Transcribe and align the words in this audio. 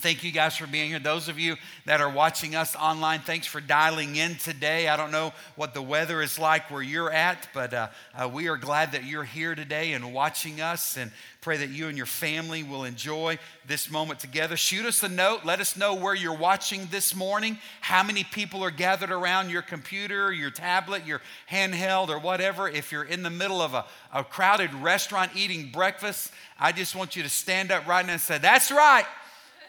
Thank 0.00 0.22
you 0.22 0.30
guys 0.30 0.56
for 0.56 0.68
being 0.68 0.90
here. 0.90 1.00
Those 1.00 1.28
of 1.28 1.40
you 1.40 1.56
that 1.84 2.00
are 2.00 2.08
watching 2.08 2.54
us 2.54 2.76
online, 2.76 3.18
thanks 3.18 3.48
for 3.48 3.60
dialing 3.60 4.14
in 4.14 4.36
today. 4.36 4.86
I 4.86 4.96
don't 4.96 5.10
know 5.10 5.32
what 5.56 5.74
the 5.74 5.82
weather 5.82 6.22
is 6.22 6.38
like 6.38 6.70
where 6.70 6.82
you're 6.82 7.10
at, 7.10 7.48
but 7.52 7.74
uh, 7.74 7.88
uh, 8.14 8.28
we 8.32 8.46
are 8.46 8.56
glad 8.56 8.92
that 8.92 9.02
you're 9.02 9.24
here 9.24 9.56
today 9.56 9.94
and 9.94 10.14
watching 10.14 10.60
us 10.60 10.96
and 10.96 11.10
pray 11.40 11.56
that 11.56 11.70
you 11.70 11.88
and 11.88 11.96
your 11.96 12.06
family 12.06 12.62
will 12.62 12.84
enjoy 12.84 13.40
this 13.66 13.90
moment 13.90 14.20
together. 14.20 14.56
Shoot 14.56 14.86
us 14.86 15.02
a 15.02 15.08
note. 15.08 15.44
Let 15.44 15.58
us 15.58 15.76
know 15.76 15.94
where 15.94 16.14
you're 16.14 16.32
watching 16.32 16.86
this 16.92 17.12
morning, 17.12 17.58
how 17.80 18.04
many 18.04 18.22
people 18.22 18.62
are 18.62 18.70
gathered 18.70 19.10
around 19.10 19.50
your 19.50 19.62
computer, 19.62 20.32
your 20.32 20.52
tablet, 20.52 21.06
your 21.06 21.20
handheld, 21.50 22.08
or 22.08 22.20
whatever. 22.20 22.68
If 22.68 22.92
you're 22.92 23.02
in 23.02 23.24
the 23.24 23.30
middle 23.30 23.60
of 23.60 23.74
a, 23.74 23.84
a 24.12 24.22
crowded 24.22 24.72
restaurant 24.74 25.32
eating 25.34 25.72
breakfast, 25.72 26.30
I 26.56 26.70
just 26.70 26.94
want 26.94 27.16
you 27.16 27.24
to 27.24 27.28
stand 27.28 27.72
up 27.72 27.88
right 27.88 28.06
now 28.06 28.12
and 28.12 28.20
say, 28.20 28.38
That's 28.38 28.70
right. 28.70 29.06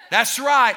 That's 0.10 0.40
right. 0.40 0.76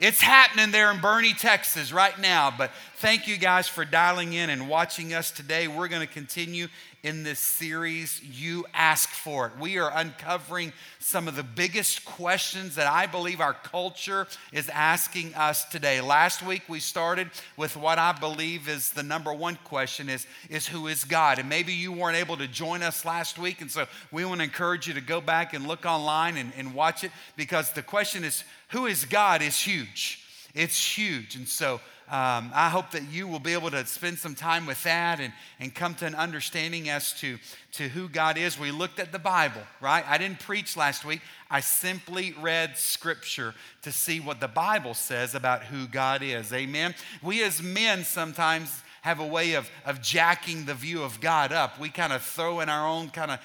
It's 0.00 0.20
happening 0.20 0.70
there 0.70 0.92
in 0.92 0.98
Boerne, 0.98 1.36
Texas 1.36 1.92
right 1.92 2.16
now. 2.20 2.52
But 2.56 2.70
thank 2.96 3.26
you 3.26 3.36
guys 3.36 3.66
for 3.66 3.84
dialing 3.84 4.32
in 4.32 4.48
and 4.48 4.68
watching 4.68 5.12
us 5.12 5.32
today. 5.32 5.66
We're 5.66 5.88
going 5.88 6.06
to 6.06 6.12
continue 6.12 6.68
in 7.02 7.22
this 7.22 7.38
series, 7.38 8.20
You 8.24 8.66
Ask 8.74 9.08
For 9.10 9.46
It. 9.46 9.52
We 9.60 9.78
are 9.78 9.90
uncovering 9.94 10.72
some 10.98 11.28
of 11.28 11.36
the 11.36 11.44
biggest 11.44 12.04
questions 12.04 12.74
that 12.74 12.88
I 12.88 13.06
believe 13.06 13.40
our 13.40 13.54
culture 13.54 14.26
is 14.52 14.68
asking 14.68 15.34
us 15.34 15.64
today. 15.66 16.00
Last 16.00 16.42
week 16.42 16.62
we 16.68 16.80
started 16.80 17.30
with 17.56 17.76
what 17.76 17.98
I 17.98 18.12
believe 18.12 18.68
is 18.68 18.90
the 18.90 19.04
number 19.04 19.32
one 19.32 19.56
question 19.62 20.08
is, 20.08 20.26
is 20.50 20.66
who 20.66 20.88
is 20.88 21.04
God? 21.04 21.38
And 21.38 21.48
maybe 21.48 21.72
you 21.72 21.92
weren't 21.92 22.16
able 22.16 22.36
to 22.36 22.48
join 22.48 22.82
us 22.82 23.04
last 23.04 23.38
week. 23.38 23.60
And 23.60 23.70
so 23.70 23.86
we 24.10 24.24
want 24.24 24.40
to 24.40 24.44
encourage 24.44 24.88
you 24.88 24.94
to 24.94 25.00
go 25.00 25.20
back 25.20 25.54
and 25.54 25.68
look 25.68 25.86
online 25.86 26.36
and, 26.36 26.52
and 26.56 26.74
watch 26.74 27.04
it 27.04 27.12
because 27.36 27.70
the 27.72 27.82
question 27.82 28.24
is 28.24 28.42
who 28.70 28.86
is 28.86 29.04
God 29.04 29.40
is 29.40 29.56
huge. 29.60 30.24
It's 30.54 30.98
huge. 30.98 31.36
And 31.36 31.46
so 31.46 31.80
um, 32.10 32.50
I 32.54 32.70
hope 32.70 32.92
that 32.92 33.02
you 33.10 33.28
will 33.28 33.38
be 33.38 33.52
able 33.52 33.70
to 33.70 33.84
spend 33.84 34.18
some 34.18 34.34
time 34.34 34.64
with 34.64 34.82
that 34.84 35.20
and, 35.20 35.30
and 35.60 35.74
come 35.74 35.94
to 35.96 36.06
an 36.06 36.14
understanding 36.14 36.88
as 36.88 37.12
to, 37.20 37.38
to 37.72 37.88
who 37.88 38.08
God 38.08 38.38
is. 38.38 38.58
We 38.58 38.70
looked 38.70 38.98
at 38.98 39.12
the 39.12 39.18
Bible, 39.18 39.60
right? 39.82 40.02
I 40.08 40.16
didn't 40.16 40.40
preach 40.40 40.74
last 40.74 41.04
week. 41.04 41.20
I 41.50 41.60
simply 41.60 42.34
read 42.40 42.78
scripture 42.78 43.54
to 43.82 43.92
see 43.92 44.20
what 44.20 44.40
the 44.40 44.48
Bible 44.48 44.94
says 44.94 45.34
about 45.34 45.64
who 45.64 45.86
God 45.86 46.22
is. 46.22 46.50
Amen. 46.50 46.94
We 47.22 47.42
as 47.44 47.62
men 47.62 48.04
sometimes 48.04 48.82
have 49.02 49.20
a 49.20 49.26
way 49.26 49.52
of, 49.52 49.70
of 49.84 50.00
jacking 50.00 50.64
the 50.64 50.74
view 50.74 51.02
of 51.02 51.20
God 51.20 51.52
up. 51.52 51.78
We 51.78 51.90
kind 51.90 52.14
of 52.14 52.22
throw 52.22 52.60
in 52.60 52.70
our 52.70 52.88
own 52.88 53.10
kind 53.10 53.30
of 53.30 53.40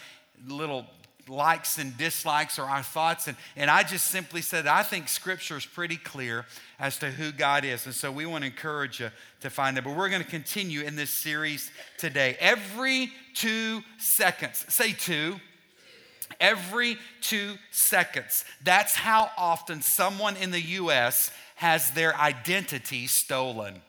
little 0.48 0.86
likes 1.28 1.78
and 1.78 1.98
dislikes 1.98 2.60
or 2.60 2.64
our 2.64 2.84
thoughts. 2.84 3.28
And, 3.28 3.38
and 3.56 3.70
I 3.70 3.84
just 3.84 4.08
simply 4.08 4.42
said, 4.42 4.68
I 4.68 4.84
think 4.84 5.08
scripture 5.08 5.58
is 5.58 5.66
pretty 5.66 5.98
clear 5.98 6.46
as 6.80 6.98
to 7.00 7.12
who 7.12 7.32
God 7.32 7.66
is. 7.66 7.86
And 7.86 7.96
so 7.96 8.12
we 8.12 8.26
want 8.26 8.44
to 8.44 8.50
encourage 8.50 9.00
you 9.00 9.10
to 9.42 9.50
find 9.50 9.78
that. 9.78 9.84
But 9.84 9.96
we're 9.96 10.10
going 10.10 10.24
to 10.24 10.30
continue 10.30 10.82
in 10.82 10.96
this 10.96 11.10
series 11.10 11.72
today. 11.98 12.36
Every 12.40 13.12
two 13.34 13.82
seconds, 13.98 14.66
say 14.70 14.94
two. 14.94 15.40
Every 16.40 16.98
two 17.22 17.56
seconds. 17.72 18.44
That's 18.64 18.96
how 18.96 19.30
often 19.38 19.82
someone 19.82 20.36
in 20.36 20.52
the 20.52 20.62
U.S. 20.62 21.32
has 21.56 21.92
their 21.92 22.16
identity 22.18 23.08
stolen. 23.08 23.82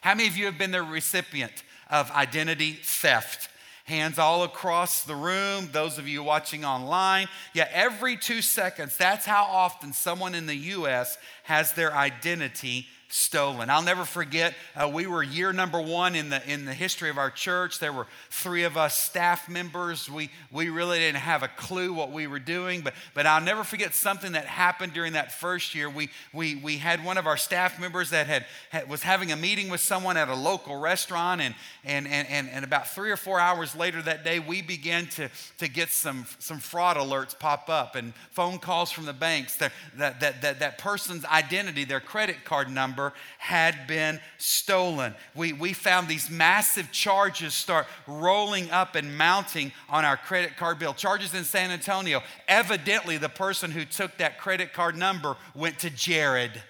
How 0.00 0.14
many 0.14 0.28
of 0.28 0.36
you 0.36 0.46
have 0.46 0.58
been 0.58 0.70
the 0.70 0.82
recipient 0.82 1.62
of 1.90 2.10
identity 2.10 2.72
theft? 2.72 3.48
Hands 3.86 4.18
all 4.18 4.42
across 4.42 5.04
the 5.04 5.14
room, 5.14 5.68
those 5.72 5.96
of 5.96 6.08
you 6.08 6.22
watching 6.22 6.64
online. 6.64 7.28
Yeah, 7.54 7.68
every 7.72 8.16
two 8.16 8.42
seconds, 8.42 8.96
that's 8.96 9.24
how 9.24 9.44
often 9.44 9.92
someone 9.92 10.34
in 10.34 10.46
the 10.46 10.56
U.S. 10.56 11.18
has 11.44 11.72
their 11.72 11.94
identity 11.94 12.88
stolen. 13.08 13.70
I'll 13.70 13.82
never 13.82 14.04
forget, 14.04 14.54
uh, 14.74 14.88
we 14.92 15.06
were 15.06 15.22
year 15.22 15.52
number 15.52 15.80
one 15.80 16.14
in 16.14 16.28
the, 16.30 16.42
in 16.50 16.64
the 16.64 16.74
history 16.74 17.10
of 17.10 17.18
our 17.18 17.30
church. 17.30 17.78
There 17.78 17.92
were 17.92 18.06
three 18.30 18.64
of 18.64 18.76
us 18.76 18.96
staff 18.96 19.48
members. 19.48 20.10
We, 20.10 20.30
we 20.50 20.68
really 20.68 20.98
didn't 20.98 21.20
have 21.20 21.42
a 21.42 21.48
clue 21.48 21.92
what 21.92 22.10
we 22.10 22.26
were 22.26 22.38
doing, 22.38 22.80
but, 22.80 22.94
but 23.14 23.26
I'll 23.26 23.40
never 23.40 23.64
forget 23.64 23.94
something 23.94 24.32
that 24.32 24.46
happened 24.46 24.92
during 24.92 25.12
that 25.12 25.32
first 25.32 25.74
year. 25.74 25.88
We, 25.88 26.10
we, 26.32 26.56
we 26.56 26.78
had 26.78 27.04
one 27.04 27.18
of 27.18 27.26
our 27.26 27.36
staff 27.36 27.80
members 27.80 28.10
that 28.10 28.26
had, 28.26 28.46
had 28.70 28.88
was 28.88 29.02
having 29.02 29.32
a 29.32 29.36
meeting 29.36 29.70
with 29.70 29.80
someone 29.80 30.16
at 30.16 30.28
a 30.28 30.34
local 30.34 30.76
restaurant, 30.76 31.40
and, 31.40 31.54
and, 31.84 32.08
and, 32.08 32.28
and, 32.28 32.48
and 32.50 32.64
about 32.64 32.88
three 32.88 33.10
or 33.10 33.16
four 33.16 33.38
hours 33.38 33.74
later 33.76 34.02
that 34.02 34.24
day, 34.24 34.38
we 34.38 34.62
began 34.62 35.06
to, 35.06 35.28
to 35.58 35.68
get 35.68 35.90
some, 35.90 36.26
some 36.38 36.58
fraud 36.58 36.96
alerts 36.96 37.38
pop 37.38 37.68
up 37.68 37.94
and 37.94 38.14
phone 38.30 38.58
calls 38.58 38.90
from 38.90 39.04
the 39.04 39.12
banks 39.12 39.56
that, 39.56 39.72
that, 39.96 40.20
that, 40.20 40.42
that, 40.42 40.60
that 40.60 40.78
person's 40.78 41.24
identity, 41.26 41.84
their 41.84 42.00
credit 42.00 42.44
card 42.44 42.70
number, 42.70 42.95
had 43.38 43.86
been 43.86 44.20
stolen. 44.38 45.14
We, 45.34 45.52
we 45.52 45.72
found 45.72 46.08
these 46.08 46.30
massive 46.30 46.92
charges 46.92 47.54
start 47.54 47.86
rolling 48.06 48.70
up 48.70 48.94
and 48.94 49.16
mounting 49.16 49.72
on 49.88 50.04
our 50.04 50.16
credit 50.16 50.56
card 50.56 50.78
bill. 50.78 50.94
Charges 50.94 51.34
in 51.34 51.44
San 51.44 51.70
Antonio. 51.70 52.22
Evidently, 52.48 53.16
the 53.18 53.28
person 53.28 53.70
who 53.70 53.84
took 53.84 54.16
that 54.18 54.38
credit 54.38 54.72
card 54.72 54.96
number 54.96 55.36
went 55.54 55.78
to 55.80 55.90
Jared 55.90 56.62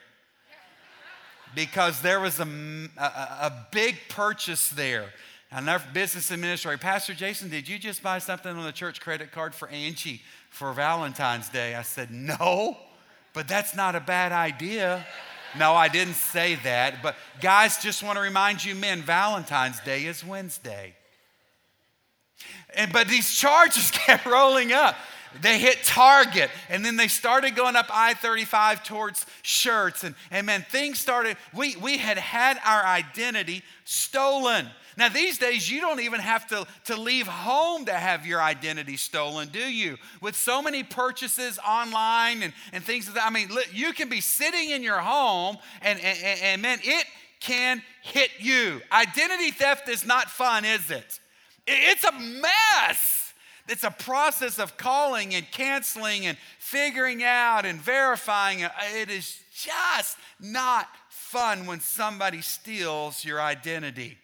because 1.54 2.02
there 2.02 2.20
was 2.20 2.38
a, 2.38 2.46
a, 2.98 3.02
a 3.02 3.66
big 3.72 3.96
purchase 4.08 4.68
there. 4.68 5.06
Another 5.50 5.84
business 5.92 6.30
administrator, 6.30 6.76
Pastor 6.76 7.14
Jason, 7.14 7.48
did 7.48 7.68
you 7.68 7.78
just 7.78 8.02
buy 8.02 8.18
something 8.18 8.54
on 8.54 8.64
the 8.64 8.72
church 8.72 9.00
credit 9.00 9.32
card 9.32 9.54
for 9.54 9.68
Angie 9.68 10.20
for 10.50 10.72
Valentine's 10.72 11.48
Day? 11.48 11.74
I 11.74 11.82
said, 11.82 12.10
No, 12.10 12.76
but 13.32 13.46
that's 13.46 13.74
not 13.74 13.94
a 13.94 14.00
bad 14.00 14.32
idea. 14.32 15.06
No, 15.58 15.74
I 15.74 15.88
didn't 15.88 16.14
say 16.14 16.56
that. 16.64 17.02
But 17.02 17.16
guys, 17.40 17.78
just 17.78 18.02
want 18.02 18.16
to 18.16 18.22
remind 18.22 18.64
you 18.64 18.74
men, 18.74 19.02
Valentine's 19.02 19.80
Day 19.80 20.04
is 20.04 20.24
Wednesday. 20.24 20.94
And, 22.74 22.92
but 22.92 23.08
these 23.08 23.34
charges 23.34 23.90
kept 23.92 24.26
rolling 24.26 24.72
up. 24.72 24.96
They 25.42 25.58
hit 25.58 25.82
Target 25.84 26.50
and 26.70 26.84
then 26.84 26.96
they 26.96 27.08
started 27.08 27.54
going 27.54 27.76
up 27.76 27.86
I 27.92 28.14
35 28.14 28.84
towards 28.84 29.26
Schertz. 29.42 30.04
And, 30.04 30.14
and 30.30 30.46
man, 30.46 30.64
things 30.68 30.98
started, 30.98 31.36
we, 31.54 31.76
we 31.76 31.98
had 31.98 32.18
had 32.18 32.58
our 32.64 32.84
identity 32.84 33.62
stolen. 33.84 34.66
Now, 34.96 35.10
these 35.10 35.36
days, 35.36 35.70
you 35.70 35.80
don't 35.80 36.00
even 36.00 36.20
have 36.20 36.46
to, 36.48 36.66
to 36.84 36.96
leave 36.96 37.26
home 37.26 37.84
to 37.84 37.92
have 37.92 38.24
your 38.26 38.40
identity 38.40 38.96
stolen, 38.96 39.48
do 39.48 39.60
you? 39.60 39.98
With 40.22 40.34
so 40.34 40.62
many 40.62 40.82
purchases 40.82 41.58
online 41.58 42.42
and, 42.42 42.54
and 42.72 42.82
things 42.82 43.06
like 43.06 43.16
that. 43.16 43.26
I 43.26 43.30
mean, 43.30 43.50
you 43.72 43.92
can 43.92 44.08
be 44.08 44.22
sitting 44.22 44.70
in 44.70 44.82
your 44.82 44.98
home 44.98 45.58
and, 45.82 46.00
and, 46.00 46.40
and 46.42 46.62
man, 46.62 46.78
it 46.82 47.06
can 47.40 47.82
hit 48.02 48.30
you. 48.38 48.80
Identity 48.90 49.50
theft 49.50 49.88
is 49.90 50.06
not 50.06 50.30
fun, 50.30 50.64
is 50.64 50.90
it? 50.90 51.20
It's 51.66 52.04
a 52.04 52.12
mess. 52.12 53.34
It's 53.68 53.84
a 53.84 53.90
process 53.90 54.58
of 54.58 54.76
calling 54.76 55.34
and 55.34 55.50
canceling 55.50 56.24
and 56.24 56.38
figuring 56.58 57.22
out 57.22 57.66
and 57.66 57.80
verifying. 57.80 58.64
Uh, 58.64 58.70
it 58.94 59.10
is 59.10 59.40
just 59.52 60.16
not 60.40 60.88
fun 61.08 61.66
when 61.66 61.80
somebody 61.80 62.40
steals 62.40 63.24
your 63.24 63.40
identity. 63.40 64.16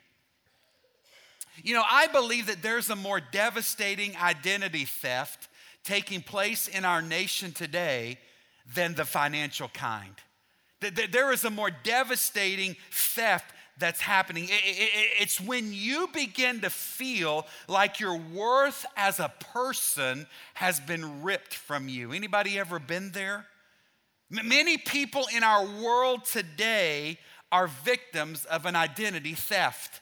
You 1.63 1.75
know, 1.75 1.85
I 1.89 2.09
believe 2.09 2.47
that 2.47 2.63
there's 2.63 2.91
a 2.91 2.97
more 2.97 3.21
devastating 3.21 4.17
identity 4.17 4.85
theft 4.85 5.49
taking 5.85 6.23
place 6.23 6.69
in 6.69 6.85
our 6.85 7.03
nation 7.03 7.53
today 7.53 8.19
than 8.75 8.95
the 8.95 9.05
financial 9.05 9.69
kind. 9.69 10.15
There 10.81 11.33
is 11.33 11.45
a 11.45 11.51
more 11.51 11.71
devastating 11.71 12.77
theft 12.91 13.53
that's 13.79 14.01
happening. 14.01 14.49
It's 14.51 15.41
when 15.41 15.73
you 15.73 16.09
begin 16.13 16.61
to 16.61 16.71
feel 16.71 17.47
like 17.69 18.01
your 18.01 18.17
worth 18.17 18.85
as 18.97 19.19
a 19.19 19.33
person 19.53 20.27
has 20.55 20.79
been 20.79 21.23
ripped 21.23 21.55
from 21.55 21.89
you. 21.89 22.13
Anybody 22.13 22.59
ever 22.59 22.79
been 22.79 23.13
there? 23.13 23.47
Many 24.31 24.77
people 24.79 25.27
in 25.35 25.43
our 25.43 25.65
world 25.65 26.25
today 26.25 27.19
are 27.51 27.67
victims 27.67 28.45
of 28.45 28.67
an 28.67 28.77
identity 28.77 29.35
theft. 29.35 30.01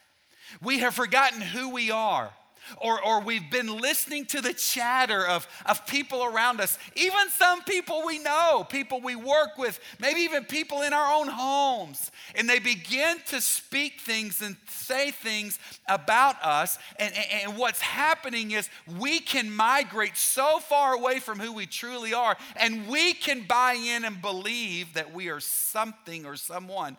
We 0.61 0.79
have 0.79 0.95
forgotten 0.95 1.41
who 1.41 1.69
we 1.69 1.91
are. 1.91 2.31
Or, 2.77 3.03
or 3.03 3.21
we've 3.21 3.49
been 3.51 3.79
listening 3.79 4.25
to 4.27 4.41
the 4.41 4.53
chatter 4.53 5.25
of, 5.25 5.47
of 5.65 5.85
people 5.87 6.23
around 6.23 6.61
us, 6.61 6.77
even 6.95 7.29
some 7.29 7.63
people 7.63 8.03
we 8.05 8.19
know, 8.19 8.65
people 8.69 9.01
we 9.01 9.15
work 9.15 9.57
with, 9.57 9.79
maybe 9.99 10.21
even 10.21 10.45
people 10.45 10.81
in 10.81 10.93
our 10.93 11.13
own 11.13 11.27
homes. 11.27 12.11
And 12.35 12.49
they 12.49 12.59
begin 12.59 13.17
to 13.27 13.41
speak 13.41 14.01
things 14.01 14.41
and 14.41 14.55
say 14.69 15.11
things 15.11 15.59
about 15.87 16.41
us. 16.43 16.77
And, 16.97 17.13
and, 17.15 17.25
and 17.43 17.57
what's 17.57 17.81
happening 17.81 18.51
is 18.51 18.69
we 18.99 19.19
can 19.19 19.51
migrate 19.51 20.15
so 20.15 20.59
far 20.59 20.93
away 20.93 21.19
from 21.19 21.39
who 21.39 21.53
we 21.53 21.65
truly 21.65 22.13
are, 22.13 22.37
and 22.55 22.87
we 22.87 23.13
can 23.13 23.45
buy 23.47 23.73
in 23.73 24.05
and 24.05 24.21
believe 24.21 24.93
that 24.93 25.13
we 25.13 25.29
are 25.29 25.39
something 25.39 26.25
or 26.25 26.35
someone 26.35 26.97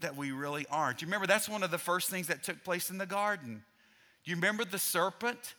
that 0.00 0.16
we 0.16 0.32
really 0.32 0.66
aren't. 0.70 0.98
Do 0.98 1.04
you 1.04 1.08
remember 1.08 1.26
that's 1.26 1.48
one 1.48 1.62
of 1.62 1.70
the 1.70 1.78
first 1.78 2.10
things 2.10 2.28
that 2.28 2.42
took 2.42 2.62
place 2.64 2.90
in 2.90 2.98
the 2.98 3.06
garden? 3.06 3.62
Do 4.24 4.30
you 4.30 4.36
remember 4.36 4.64
the 4.64 4.78
serpent? 4.78 5.54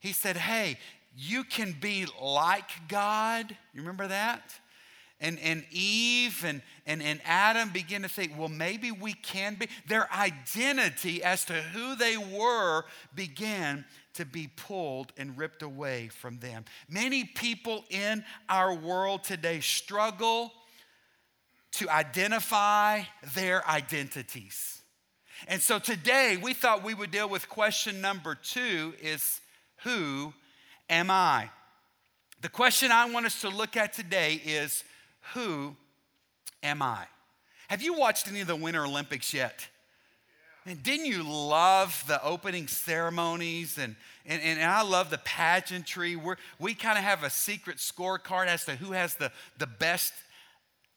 He 0.00 0.12
said, 0.12 0.36
Hey, 0.36 0.78
you 1.16 1.44
can 1.44 1.76
be 1.80 2.06
like 2.20 2.88
God. 2.88 3.56
You 3.72 3.80
remember 3.80 4.08
that? 4.08 4.58
and, 5.24 5.38
and 5.40 5.64
Eve 5.70 6.44
and, 6.44 6.60
and, 6.86 7.02
and 7.02 7.20
Adam 7.24 7.70
begin 7.70 8.02
to 8.02 8.08
think, 8.08 8.32
well, 8.38 8.48
maybe 8.48 8.90
we 8.90 9.14
can 9.14 9.54
be. 9.54 9.68
Their 9.88 10.12
identity 10.12 11.22
as 11.22 11.46
to 11.46 11.54
who 11.54 11.96
they 11.96 12.18
were 12.18 12.84
began 13.14 13.86
to 14.14 14.26
be 14.26 14.50
pulled 14.54 15.12
and 15.16 15.38
ripped 15.38 15.62
away 15.62 16.08
from 16.08 16.38
them. 16.40 16.66
Many 16.90 17.24
people 17.24 17.84
in 17.88 18.22
our 18.50 18.74
world 18.74 19.24
today 19.24 19.60
struggle 19.60 20.52
to 21.74 21.88
identify 21.90 23.02
their 23.34 23.68
identities. 23.68 24.80
And 25.48 25.60
so 25.60 25.78
today 25.78 26.38
we 26.40 26.54
thought 26.54 26.84
we 26.84 26.94
would 26.94 27.10
deal 27.10 27.28
with 27.28 27.48
question 27.48 28.00
number 28.00 28.34
two 28.34 28.94
is 29.02 29.40
who 29.82 30.32
am 30.88 31.10
I? 31.10 31.50
The 32.42 32.48
question 32.48 32.92
I 32.92 33.10
want 33.10 33.26
us 33.26 33.40
to 33.40 33.48
look 33.48 33.76
at 33.76 33.92
today 33.92 34.40
is 34.44 34.84
who 35.34 35.76
am 36.62 36.80
I? 36.80 37.06
Have 37.68 37.82
you 37.82 37.94
watched 37.94 38.28
any 38.28 38.40
of 38.40 38.46
the 38.46 38.56
Winter 38.56 38.84
Olympics 38.84 39.34
yet? 39.34 39.66
And 40.66 40.82
didn't 40.82 41.06
you 41.06 41.22
love 41.22 42.04
the 42.06 42.22
opening 42.24 42.68
ceremonies? 42.68 43.78
And, 43.78 43.96
and, 44.24 44.40
and 44.40 44.62
I 44.62 44.82
love 44.82 45.10
the 45.10 45.18
pageantry. 45.18 46.16
We're, 46.16 46.36
we 46.58 46.74
kind 46.74 46.96
of 46.96 47.04
have 47.04 47.22
a 47.22 47.30
secret 47.30 47.78
scorecard 47.78 48.46
as 48.46 48.64
to 48.66 48.76
who 48.76 48.92
has 48.92 49.16
the, 49.16 49.30
the 49.58 49.66
best 49.66 50.14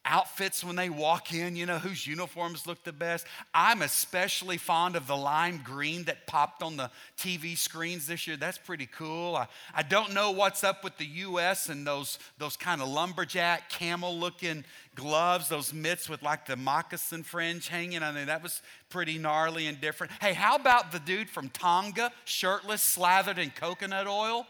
outfits 0.07 0.63
when 0.63 0.75
they 0.75 0.89
walk 0.89 1.33
in, 1.33 1.55
you 1.55 1.65
know, 1.65 1.77
whose 1.77 2.07
uniforms 2.07 2.65
look 2.65 2.83
the 2.83 2.93
best. 2.93 3.27
I'm 3.53 3.81
especially 3.81 4.57
fond 4.57 4.95
of 4.95 5.05
the 5.05 5.17
lime 5.17 5.61
green 5.63 6.05
that 6.05 6.25
popped 6.25 6.63
on 6.63 6.77
the 6.77 6.89
TV 7.17 7.57
screens 7.57 8.07
this 8.07 8.25
year. 8.25 8.37
That's 8.37 8.57
pretty 8.57 8.87
cool. 8.87 9.35
I, 9.35 9.47
I 9.75 9.83
don't 9.83 10.13
know 10.13 10.31
what's 10.31 10.63
up 10.63 10.83
with 10.83 10.97
the 10.97 11.05
US 11.05 11.69
and 11.69 11.85
those, 11.85 12.17
those 12.37 12.55
kind 12.55 12.81
of 12.81 12.87
lumberjack 12.87 13.69
camel 13.69 14.17
looking 14.17 14.63
gloves, 14.95 15.49
those 15.49 15.73
mitts 15.73 16.09
with 16.09 16.23
like 16.23 16.45
the 16.45 16.55
moccasin 16.55 17.23
fringe 17.23 17.67
hanging. 17.67 18.01
I 18.01 18.11
mean, 18.11 18.27
that 18.27 18.41
was 18.41 18.61
pretty 18.89 19.17
gnarly 19.17 19.67
and 19.67 19.79
different. 19.79 20.13
Hey, 20.21 20.33
how 20.33 20.55
about 20.55 20.91
the 20.91 20.99
dude 20.99 21.29
from 21.29 21.49
Tonga, 21.49 22.11
shirtless, 22.25 22.81
slathered 22.81 23.37
in 23.37 23.51
coconut 23.51 24.07
oil? 24.07 24.47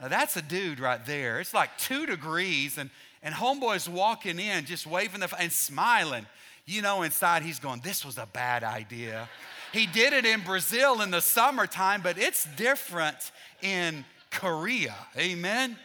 Now, 0.00 0.08
that's 0.08 0.36
a 0.36 0.42
dude 0.42 0.80
right 0.80 1.04
there. 1.06 1.38
It's 1.40 1.54
like 1.54 1.78
two 1.78 2.06
degrees 2.06 2.76
and 2.76 2.90
and 3.22 3.34
homeboy's 3.34 3.88
walking 3.88 4.38
in, 4.38 4.64
just 4.64 4.86
waving 4.86 5.20
the 5.20 5.34
and 5.38 5.52
smiling. 5.52 6.26
You 6.66 6.82
know, 6.82 7.02
inside 7.02 7.42
he's 7.42 7.58
going, 7.58 7.80
This 7.80 8.04
was 8.04 8.18
a 8.18 8.26
bad 8.26 8.64
idea. 8.64 9.28
he 9.72 9.86
did 9.86 10.12
it 10.12 10.24
in 10.24 10.40
Brazil 10.40 11.00
in 11.02 11.10
the 11.10 11.20
summertime, 11.20 12.02
but 12.02 12.18
it's 12.18 12.46
different 12.56 13.32
in 13.62 14.04
Korea. 14.30 14.94
Amen. 15.16 15.76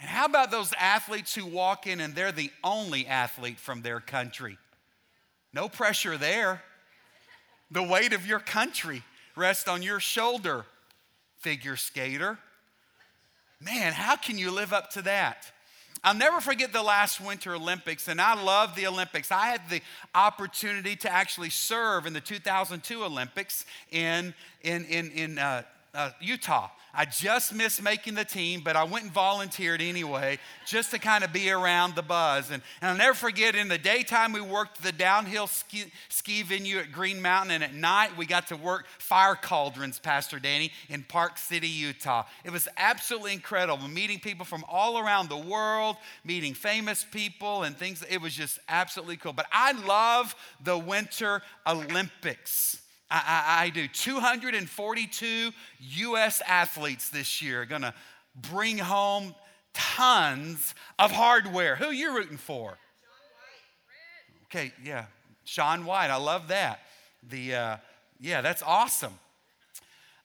And 0.00 0.08
how 0.08 0.26
about 0.26 0.50
those 0.50 0.72
athletes 0.78 1.34
who 1.34 1.44
walk 1.44 1.86
in 1.86 2.00
and 2.00 2.14
they're 2.14 2.30
the 2.32 2.50
only 2.62 3.06
athlete 3.06 3.58
from 3.58 3.82
their 3.82 3.98
country? 4.00 4.58
No 5.52 5.68
pressure 5.68 6.16
there. 6.16 6.62
The 7.70 7.82
weight 7.82 8.12
of 8.12 8.26
your 8.26 8.38
country 8.38 9.02
rests 9.34 9.68
on 9.68 9.82
your 9.82 9.98
shoulder, 10.00 10.64
figure 11.38 11.76
skater. 11.76 12.38
Man, 13.60 13.92
how 13.92 14.16
can 14.16 14.38
you 14.38 14.50
live 14.52 14.72
up 14.72 14.90
to 14.90 15.02
that? 15.02 15.50
I'll 16.04 16.14
never 16.14 16.40
forget 16.40 16.72
the 16.72 16.82
last 16.82 17.20
Winter 17.20 17.54
Olympics, 17.54 18.08
and 18.08 18.20
I 18.20 18.40
love 18.40 18.76
the 18.76 18.86
Olympics. 18.86 19.32
I 19.32 19.46
had 19.46 19.68
the 19.68 19.80
opportunity 20.14 20.94
to 20.96 21.12
actually 21.12 21.50
serve 21.50 22.06
in 22.06 22.12
the 22.12 22.20
2002 22.20 23.04
Olympics 23.04 23.66
in, 23.90 24.34
in, 24.62 24.84
in, 24.84 25.10
in 25.10 25.38
uh, 25.38 25.62
uh, 25.98 26.10
Utah. 26.20 26.70
I 26.94 27.04
just 27.04 27.52
missed 27.54 27.82
making 27.82 28.14
the 28.14 28.24
team, 28.24 28.62
but 28.64 28.76
I 28.76 28.84
went 28.84 29.04
and 29.04 29.12
volunteered 29.12 29.82
anyway, 29.82 30.38
just 30.64 30.92
to 30.92 30.98
kind 30.98 31.22
of 31.22 31.32
be 31.32 31.50
around 31.50 31.96
the 31.96 32.02
buzz. 32.02 32.50
And, 32.50 32.62
and 32.80 32.90
I'll 32.90 32.96
never 32.96 33.14
forget, 33.14 33.54
in 33.54 33.68
the 33.68 33.78
daytime, 33.78 34.32
we 34.32 34.40
worked 34.40 34.82
the 34.82 34.92
downhill 34.92 35.48
ski, 35.48 35.84
ski 36.08 36.42
venue 36.42 36.78
at 36.78 36.90
Green 36.92 37.20
Mountain, 37.20 37.50
and 37.50 37.64
at 37.64 37.74
night, 37.74 38.16
we 38.16 38.26
got 38.26 38.46
to 38.48 38.56
work 38.56 38.86
fire 38.98 39.34
cauldrons, 39.34 39.98
Pastor 39.98 40.38
Danny, 40.38 40.72
in 40.88 41.02
Park 41.02 41.36
City, 41.36 41.68
Utah. 41.68 42.24
It 42.44 42.50
was 42.50 42.68
absolutely 42.76 43.32
incredible, 43.32 43.86
meeting 43.88 44.20
people 44.20 44.44
from 44.44 44.64
all 44.68 44.98
around 44.98 45.28
the 45.28 45.36
world, 45.36 45.96
meeting 46.24 46.54
famous 46.54 47.04
people 47.10 47.64
and 47.64 47.76
things. 47.76 48.04
It 48.08 48.20
was 48.20 48.34
just 48.34 48.60
absolutely 48.68 49.16
cool. 49.18 49.32
But 49.32 49.46
I 49.52 49.72
love 49.72 50.34
the 50.62 50.78
Winter 50.78 51.42
Olympics. 51.66 52.80
I, 53.10 53.64
I, 53.64 53.70
do. 53.70 53.88
242 53.88 55.50
U.S. 55.80 56.42
athletes 56.46 57.08
this 57.08 57.40
year 57.40 57.62
are 57.62 57.66
going 57.66 57.82
to 57.82 57.94
bring 58.50 58.76
home 58.78 59.34
tons 59.72 60.74
of 60.98 61.10
hardware. 61.10 61.76
Who 61.76 61.86
are 61.86 61.92
you 61.92 62.14
rooting 62.14 62.36
for? 62.36 62.76
Okay, 64.46 64.72
yeah. 64.84 65.06
Shaun 65.44 65.86
White, 65.86 66.10
I 66.10 66.16
love 66.16 66.48
that. 66.48 66.80
The, 67.28 67.54
uh, 67.54 67.76
yeah, 68.20 68.40
that's 68.40 68.62
awesome. 68.62 69.18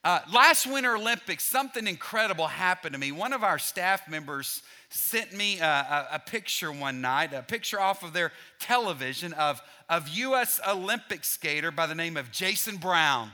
Uh, 0.04 0.20
last 0.34 0.68
Winter 0.68 0.98
Olympics, 0.98 1.46
something 1.46 1.88
incredible 1.88 2.48
happened 2.48 2.94
to 2.94 3.00
me. 3.00 3.14
One 3.14 3.32
of 3.32 3.42
our 3.42 3.58
staff 3.58 4.10
members 4.10 4.62
sent 4.90 5.32
me 5.34 5.60
a, 5.60 5.66
a, 5.66 6.08
a, 6.16 6.20
picture 6.20 6.74
one 6.74 7.00
night, 7.00 7.34
a 7.34 7.42
picture 7.42 7.80
off 7.80 8.04
of 8.04 8.12
their 8.12 8.34
television 8.60 9.32
of, 9.34 9.62
of 9.90 10.10
U.S. 10.10 10.60
Olympic 10.68 11.24
skater 11.24 11.72
by 11.72 11.88
the 11.88 11.96
name 11.96 12.18
of 12.18 12.32
Jason 12.32 12.76
Brown. 12.76 13.32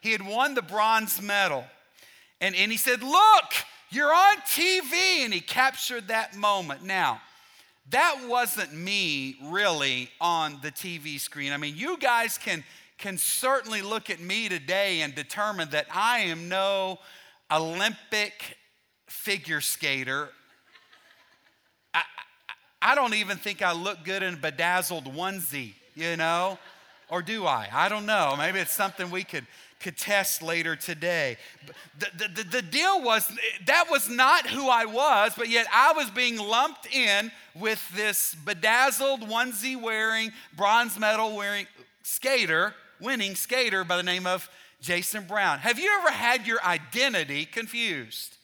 He 0.00 0.12
had 0.12 0.24
won 0.24 0.54
the 0.54 0.62
bronze 0.62 1.20
medal. 1.20 1.64
And, 2.40 2.54
and 2.54 2.70
he 2.70 2.78
said, 2.78 3.02
Look, 3.02 3.52
you're 3.90 4.14
on 4.14 4.36
TV. 4.48 5.24
And 5.24 5.34
he 5.34 5.40
captured 5.40 6.06
that 6.08 6.36
moment. 6.36 6.84
Now, 6.84 7.20
that 7.90 8.26
wasn't 8.28 8.72
me 8.72 9.36
really 9.42 10.08
on 10.20 10.58
the 10.62 10.70
TV 10.70 11.18
screen. 11.18 11.52
I 11.52 11.56
mean, 11.56 11.76
you 11.76 11.98
guys 11.98 12.38
can, 12.38 12.62
can 12.98 13.18
certainly 13.18 13.82
look 13.82 14.10
at 14.10 14.20
me 14.20 14.48
today 14.48 15.02
and 15.02 15.14
determine 15.14 15.70
that 15.70 15.86
I 15.92 16.20
am 16.20 16.48
no 16.48 16.98
Olympic 17.50 18.56
figure 19.06 19.60
skater. 19.60 20.28
I, 21.92 22.02
I, 22.80 22.94
don't 22.94 23.14
even 23.14 23.36
think 23.36 23.62
I 23.62 23.72
look 23.72 24.04
good 24.04 24.22
in 24.22 24.34
a 24.34 24.36
bedazzled 24.36 25.04
onesie, 25.04 25.74
you 25.94 26.16
know? 26.16 26.58
Or 27.08 27.22
do 27.22 27.46
I? 27.46 27.68
I 27.72 27.88
don't 27.88 28.06
know. 28.06 28.34
Maybe 28.36 28.58
it's 28.58 28.72
something 28.72 29.10
we 29.10 29.22
could, 29.22 29.46
could 29.78 29.96
test 29.96 30.42
later 30.42 30.74
today. 30.74 31.36
The, 31.98 32.28
the, 32.28 32.42
the, 32.42 32.62
deal 32.62 33.00
was 33.02 33.30
that 33.66 33.84
was 33.88 34.08
not 34.08 34.48
who 34.48 34.68
I 34.68 34.86
was, 34.86 35.32
but 35.36 35.48
yet 35.48 35.66
I 35.72 35.92
was 35.92 36.10
being 36.10 36.36
lumped 36.36 36.92
in 36.92 37.30
with 37.54 37.80
this 37.94 38.34
bedazzled 38.44 39.20
onesie 39.20 39.80
wearing, 39.80 40.32
bronze 40.56 40.98
medal 40.98 41.36
wearing 41.36 41.68
skater, 42.02 42.74
winning 43.00 43.34
skater 43.34 43.84
by 43.84 43.96
the 43.96 44.02
name 44.02 44.26
of 44.26 44.48
Jason 44.80 45.24
Brown. 45.24 45.58
Have 45.60 45.78
you 45.78 45.90
ever 46.00 46.10
had 46.10 46.46
your 46.46 46.62
identity 46.62 47.44
confused? 47.44 48.36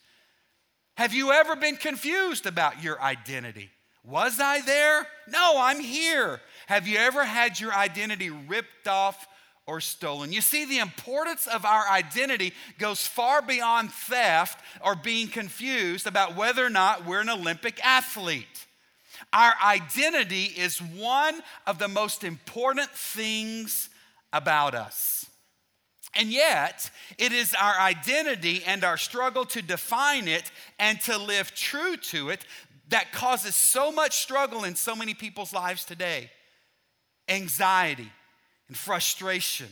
Have 0.96 1.14
you 1.14 1.32
ever 1.32 1.56
been 1.56 1.76
confused 1.76 2.46
about 2.46 2.82
your 2.82 3.00
identity? 3.00 3.70
Was 4.04 4.40
I 4.40 4.60
there? 4.60 5.06
No, 5.28 5.54
I'm 5.58 5.80
here. 5.80 6.40
Have 6.66 6.88
you 6.88 6.98
ever 6.98 7.24
had 7.24 7.60
your 7.60 7.72
identity 7.72 8.30
ripped 8.30 8.88
off 8.88 9.28
or 9.66 9.80
stolen? 9.80 10.32
You 10.32 10.40
see, 10.40 10.64
the 10.64 10.78
importance 10.78 11.46
of 11.46 11.64
our 11.64 11.88
identity 11.88 12.52
goes 12.78 13.06
far 13.06 13.42
beyond 13.42 13.92
theft 13.92 14.62
or 14.84 14.96
being 14.96 15.28
confused 15.28 16.06
about 16.06 16.36
whether 16.36 16.66
or 16.66 16.70
not 16.70 17.06
we're 17.06 17.20
an 17.20 17.30
Olympic 17.30 17.84
athlete. 17.84 18.66
Our 19.32 19.54
identity 19.64 20.44
is 20.44 20.82
one 20.82 21.40
of 21.66 21.78
the 21.78 21.88
most 21.88 22.24
important 22.24 22.90
things 22.90 23.88
about 24.32 24.74
us. 24.74 25.26
And 26.14 26.30
yet, 26.30 26.90
it 27.18 27.32
is 27.32 27.54
our 27.54 27.78
identity 27.78 28.62
and 28.66 28.84
our 28.84 28.98
struggle 28.98 29.46
to 29.46 29.62
define 29.62 30.28
it 30.28 30.50
and 30.78 31.00
to 31.02 31.16
live 31.16 31.54
true 31.54 31.96
to 31.96 32.28
it 32.28 32.44
that 32.88 33.12
causes 33.12 33.54
so 33.54 33.90
much 33.90 34.18
struggle 34.18 34.64
in 34.64 34.76
so 34.76 34.94
many 34.94 35.14
people's 35.14 35.52
lives 35.52 35.84
today 35.84 36.30
anxiety 37.28 38.10
and 38.68 38.76
frustration 38.76 39.68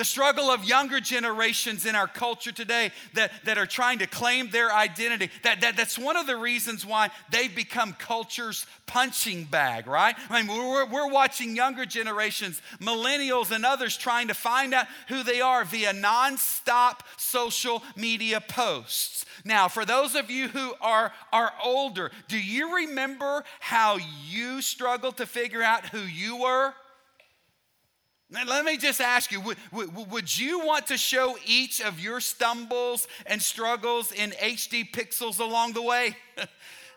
the 0.00 0.04
struggle 0.06 0.50
of 0.50 0.64
younger 0.64 0.98
generations 0.98 1.84
in 1.84 1.94
our 1.94 2.08
culture 2.08 2.52
today 2.52 2.90
that, 3.12 3.30
that 3.44 3.58
are 3.58 3.66
trying 3.66 3.98
to 3.98 4.06
claim 4.06 4.48
their 4.48 4.72
identity. 4.72 5.28
That, 5.42 5.60
that, 5.60 5.76
that's 5.76 5.98
one 5.98 6.16
of 6.16 6.26
the 6.26 6.38
reasons 6.38 6.86
why 6.86 7.10
they've 7.30 7.54
become 7.54 7.92
culture's 7.92 8.64
punching 8.86 9.44
bag, 9.44 9.86
right? 9.86 10.16
I 10.30 10.40
mean, 10.40 10.56
we're, 10.56 10.86
we're 10.86 11.10
watching 11.10 11.54
younger 11.54 11.84
generations, 11.84 12.62
millennials, 12.80 13.50
and 13.50 13.66
others 13.66 13.94
trying 13.94 14.28
to 14.28 14.34
find 14.34 14.72
out 14.72 14.86
who 15.08 15.22
they 15.22 15.42
are 15.42 15.66
via 15.66 15.92
nonstop 15.92 17.00
social 17.18 17.82
media 17.94 18.40
posts. 18.40 19.26
Now, 19.44 19.68
for 19.68 19.84
those 19.84 20.14
of 20.14 20.30
you 20.30 20.48
who 20.48 20.72
are, 20.80 21.12
are 21.30 21.52
older, 21.62 22.10
do 22.26 22.38
you 22.38 22.76
remember 22.76 23.44
how 23.58 23.98
you 24.26 24.62
struggled 24.62 25.18
to 25.18 25.26
figure 25.26 25.62
out 25.62 25.88
who 25.88 26.00
you 26.00 26.38
were? 26.38 26.72
Let 28.32 28.64
me 28.64 28.76
just 28.76 29.00
ask 29.00 29.32
you 29.32 29.40
would, 29.40 29.56
would, 29.72 30.38
you 30.38 30.64
want 30.64 30.86
to 30.88 30.96
show 30.96 31.36
each 31.46 31.80
of 31.80 31.98
your 31.98 32.20
stumbles 32.20 33.08
and 33.26 33.42
struggles 33.42 34.12
in 34.12 34.30
HD 34.30 34.88
pixels 34.88 35.40
along 35.40 35.72
the 35.72 35.82
way? 35.82 36.16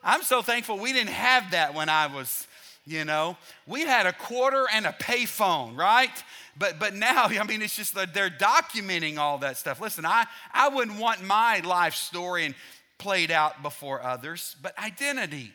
I'm 0.04 0.22
so 0.22 0.44
thankful 0.44 0.78
we 0.78 0.94
didn't 0.94 1.10
have 1.10 1.52
that 1.52 1.74
when 1.74 1.90
I 1.90 2.06
was, 2.06 2.48
you 2.86 3.04
know. 3.04 3.36
We 3.66 3.82
had 3.82 4.06
a 4.06 4.14
quarter 4.14 4.68
and 4.72 4.86
a 4.86 4.92
payphone, 4.92 5.76
right? 5.76 6.12
But 6.56 6.78
but 6.78 6.94
now, 6.94 7.24
I 7.30 7.44
mean, 7.46 7.64
it's 7.64 7.76
just 7.76 7.96
that 7.96 8.14
they're 8.14 8.30
documenting 8.30 9.18
all 9.18 9.40
that 9.40 9.58
stuff. 9.58 9.82
Listen, 9.82 10.06
I, 10.06 10.26
I 10.54 10.70
wouldn't 10.70 11.00
want 11.00 11.24
my 11.24 11.62
life 11.62 11.96
story 11.96 12.46
and 12.46 12.54
played 13.00 13.32
out 13.32 13.64
before 13.64 14.04
others, 14.04 14.56
but 14.62 14.78
identity. 14.78 15.52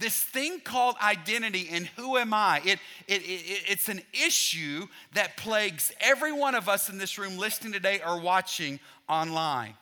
This 0.00 0.20
thing 0.20 0.60
called 0.60 0.96
identity 1.02 1.68
and 1.70 1.86
who 1.86 2.16
am 2.16 2.32
I? 2.32 2.62
It, 2.64 2.78
it, 3.06 3.22
it, 3.22 3.62
it's 3.68 3.90
an 3.90 4.00
issue 4.14 4.86
that 5.12 5.36
plagues 5.36 5.92
every 6.00 6.32
one 6.32 6.54
of 6.54 6.70
us 6.70 6.88
in 6.88 6.96
this 6.96 7.18
room 7.18 7.36
listening 7.36 7.74
today 7.74 8.00
or 8.04 8.18
watching 8.18 8.80
online. 9.10 9.74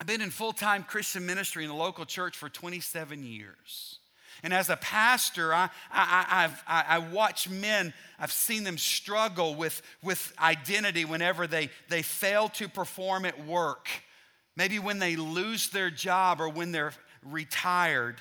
I've 0.00 0.06
been 0.06 0.20
in 0.22 0.30
full 0.30 0.52
time 0.52 0.84
Christian 0.84 1.26
ministry 1.26 1.64
in 1.64 1.68
the 1.68 1.74
local 1.74 2.04
church 2.06 2.36
for 2.36 2.48
27 2.48 3.24
years. 3.24 3.98
And 4.44 4.54
as 4.54 4.70
a 4.70 4.76
pastor, 4.76 5.52
I, 5.52 5.68
I, 5.92 6.26
I've, 6.30 6.62
I, 6.66 6.98
watch 6.98 7.50
men, 7.50 7.92
I've 8.20 8.32
seen 8.32 8.62
them 8.62 8.78
struggle 8.78 9.56
with, 9.56 9.82
with 10.02 10.32
identity 10.40 11.04
whenever 11.04 11.48
they, 11.48 11.70
they 11.88 12.02
fail 12.02 12.48
to 12.50 12.68
perform 12.68 13.26
at 13.26 13.44
work. 13.44 13.88
Maybe 14.56 14.78
when 14.78 15.00
they 15.00 15.16
lose 15.16 15.70
their 15.70 15.90
job 15.90 16.40
or 16.40 16.48
when 16.48 16.72
they're 16.72 16.94
retired. 17.22 18.16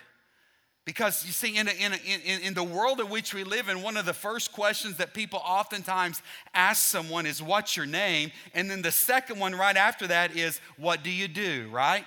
Because 0.89 1.23
you 1.23 1.31
see, 1.31 1.55
in, 1.55 1.67
a, 1.67 1.71
in, 1.71 1.93
a, 1.93 1.97
in, 1.97 2.41
in, 2.41 2.53
the 2.55 2.63
world 2.63 2.99
in 2.99 3.09
which 3.11 3.31
we 3.31 3.43
live 3.43 3.69
in, 3.69 3.83
one 3.83 3.95
of 3.95 4.07
the 4.07 4.13
first 4.13 4.51
questions 4.51 4.97
that 4.97 5.13
people 5.13 5.39
oftentimes 5.45 6.19
ask 6.55 6.81
someone 6.81 7.27
is, 7.27 7.43
What's 7.43 7.77
your 7.77 7.85
name? 7.85 8.31
And 8.55 8.71
then 8.71 8.81
the 8.81 8.91
second 8.91 9.39
one 9.39 9.53
right 9.53 9.77
after 9.77 10.07
that 10.07 10.35
is, 10.35 10.59
What 10.77 11.03
do 11.03 11.11
you 11.11 11.27
do, 11.27 11.69
right? 11.71 12.03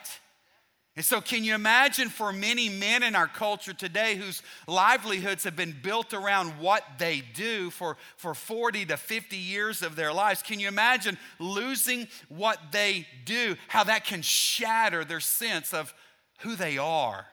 And 0.96 1.04
so, 1.04 1.20
can 1.20 1.44
you 1.44 1.54
imagine 1.54 2.08
for 2.08 2.32
many 2.32 2.68
men 2.68 3.04
in 3.04 3.14
our 3.14 3.28
culture 3.28 3.72
today 3.72 4.16
whose 4.16 4.42
livelihoods 4.66 5.44
have 5.44 5.54
been 5.54 5.76
built 5.80 6.12
around 6.12 6.48
what 6.58 6.82
they 6.98 7.22
do 7.34 7.70
for, 7.70 7.96
for 8.16 8.34
40 8.34 8.86
to 8.86 8.96
50 8.96 9.36
years 9.36 9.82
of 9.82 9.94
their 9.94 10.12
lives? 10.12 10.42
Can 10.42 10.58
you 10.58 10.66
imagine 10.66 11.16
losing 11.38 12.08
what 12.28 12.58
they 12.72 13.06
do, 13.26 13.54
how 13.68 13.84
that 13.84 14.06
can 14.06 14.22
shatter 14.22 15.04
their 15.04 15.20
sense 15.20 15.72
of 15.72 15.94
who 16.38 16.56
they 16.56 16.78
are? 16.78 17.26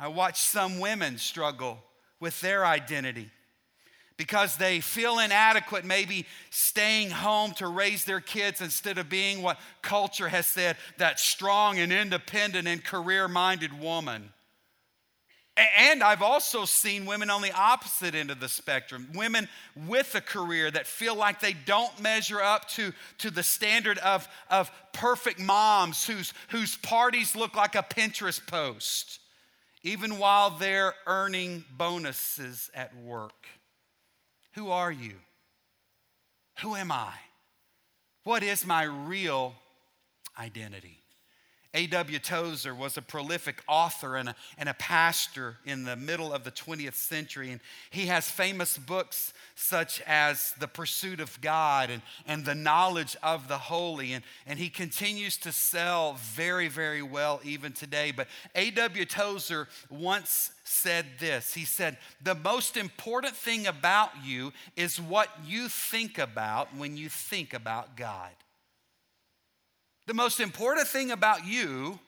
I 0.00 0.08
watch 0.08 0.40
some 0.40 0.80
women 0.80 1.18
struggle 1.18 1.78
with 2.20 2.40
their 2.40 2.64
identity 2.64 3.28
because 4.16 4.56
they 4.56 4.80
feel 4.80 5.18
inadequate, 5.18 5.84
maybe 5.84 6.26
staying 6.48 7.10
home 7.10 7.52
to 7.52 7.66
raise 7.66 8.06
their 8.06 8.20
kids 8.20 8.62
instead 8.62 8.96
of 8.96 9.10
being 9.10 9.42
what 9.42 9.60
culture 9.82 10.28
has 10.28 10.46
said 10.46 10.78
that 10.96 11.20
strong 11.20 11.78
and 11.78 11.92
independent 11.92 12.66
and 12.66 12.82
career 12.82 13.28
minded 13.28 13.78
woman. 13.78 14.32
And 15.78 16.02
I've 16.02 16.22
also 16.22 16.64
seen 16.64 17.04
women 17.04 17.28
on 17.28 17.42
the 17.42 17.52
opposite 17.52 18.14
end 18.14 18.30
of 18.30 18.40
the 18.40 18.48
spectrum, 18.48 19.08
women 19.14 19.48
with 19.86 20.14
a 20.14 20.22
career 20.22 20.70
that 20.70 20.86
feel 20.86 21.14
like 21.14 21.40
they 21.40 21.54
don't 21.66 22.00
measure 22.00 22.40
up 22.40 22.68
to, 22.70 22.94
to 23.18 23.30
the 23.30 23.42
standard 23.42 23.98
of, 23.98 24.26
of 24.48 24.70
perfect 24.94 25.38
moms 25.38 26.06
whose, 26.06 26.32
whose 26.48 26.76
parties 26.76 27.36
look 27.36 27.54
like 27.54 27.74
a 27.74 27.82
Pinterest 27.82 28.46
post 28.46 29.19
even 29.82 30.18
while 30.18 30.50
they're 30.50 30.94
earning 31.06 31.64
bonuses 31.76 32.70
at 32.74 32.94
work. 32.96 33.46
Who 34.54 34.70
are 34.70 34.92
you? 34.92 35.14
Who 36.60 36.74
am 36.74 36.92
I? 36.92 37.12
What 38.24 38.42
is 38.42 38.66
my 38.66 38.82
real 38.82 39.54
identity? 40.38 40.98
A.W. 41.72 42.18
Tozer 42.18 42.74
was 42.74 42.96
a 42.96 43.02
prolific 43.02 43.62
author 43.68 44.16
and 44.16 44.30
a, 44.30 44.34
and 44.58 44.68
a 44.68 44.74
pastor 44.74 45.56
in 45.64 45.84
the 45.84 45.94
middle 45.94 46.32
of 46.32 46.42
the 46.42 46.50
20th 46.50 46.94
century. 46.94 47.52
And 47.52 47.60
he 47.90 48.06
has 48.06 48.28
famous 48.28 48.76
books 48.76 49.32
such 49.54 50.00
as 50.02 50.52
The 50.58 50.66
Pursuit 50.66 51.20
of 51.20 51.40
God 51.40 51.90
and, 51.90 52.02
and 52.26 52.44
The 52.44 52.56
Knowledge 52.56 53.16
of 53.22 53.46
the 53.46 53.58
Holy. 53.58 54.14
And, 54.14 54.24
and 54.46 54.58
he 54.58 54.68
continues 54.68 55.36
to 55.38 55.52
sell 55.52 56.14
very, 56.14 56.66
very 56.66 57.02
well 57.02 57.40
even 57.44 57.72
today. 57.72 58.10
But 58.10 58.26
A.W. 58.56 59.04
Tozer 59.04 59.68
once 59.88 60.50
said 60.64 61.06
this 61.18 61.54
He 61.54 61.64
said, 61.64 61.98
The 62.20 62.34
most 62.34 62.76
important 62.76 63.36
thing 63.36 63.68
about 63.68 64.10
you 64.24 64.52
is 64.76 65.00
what 65.00 65.28
you 65.46 65.68
think 65.68 66.18
about 66.18 66.74
when 66.76 66.96
you 66.96 67.08
think 67.08 67.54
about 67.54 67.96
God. 67.96 68.30
The 70.06 70.14
most 70.14 70.40
important 70.40 70.88
thing 70.88 71.10
about 71.10 71.46
you 71.46 71.98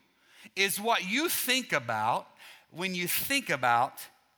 is 0.57 0.81
what 0.81 1.09
you 1.09 1.29
think 1.29 1.73
about 1.73 2.27
when 2.71 2.95
you 2.95 3.07
think 3.07 3.51
about 3.51 3.95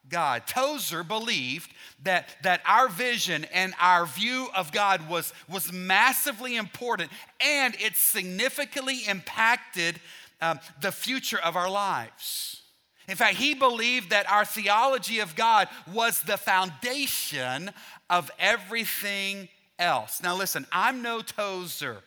God. 0.08 0.46
Tozer 0.46 1.02
believed 1.02 1.70
that, 2.02 2.36
that 2.42 2.60
our 2.66 2.88
vision 2.88 3.46
and 3.52 3.74
our 3.80 4.06
view 4.06 4.48
of 4.54 4.70
God 4.70 5.08
was, 5.08 5.32
was 5.48 5.72
massively 5.72 6.56
important 6.56 7.10
and 7.40 7.74
it 7.80 7.96
significantly 7.96 9.00
impacted 9.08 9.98
um, 10.40 10.60
the 10.80 10.92
future 10.92 11.38
of 11.38 11.56
our 11.56 11.70
lives. 11.70 12.62
In 13.08 13.16
fact, 13.16 13.36
he 13.36 13.54
believed 13.54 14.10
that 14.10 14.30
our 14.30 14.44
theology 14.44 15.20
of 15.20 15.36
God 15.36 15.68
was 15.92 16.22
the 16.22 16.36
foundation 16.36 17.70
of 18.08 18.30
everything 18.38 19.48
else. 19.78 20.22
Now, 20.22 20.36
listen, 20.36 20.66
I'm 20.72 21.02
no 21.02 21.20
Tozer. 21.20 22.02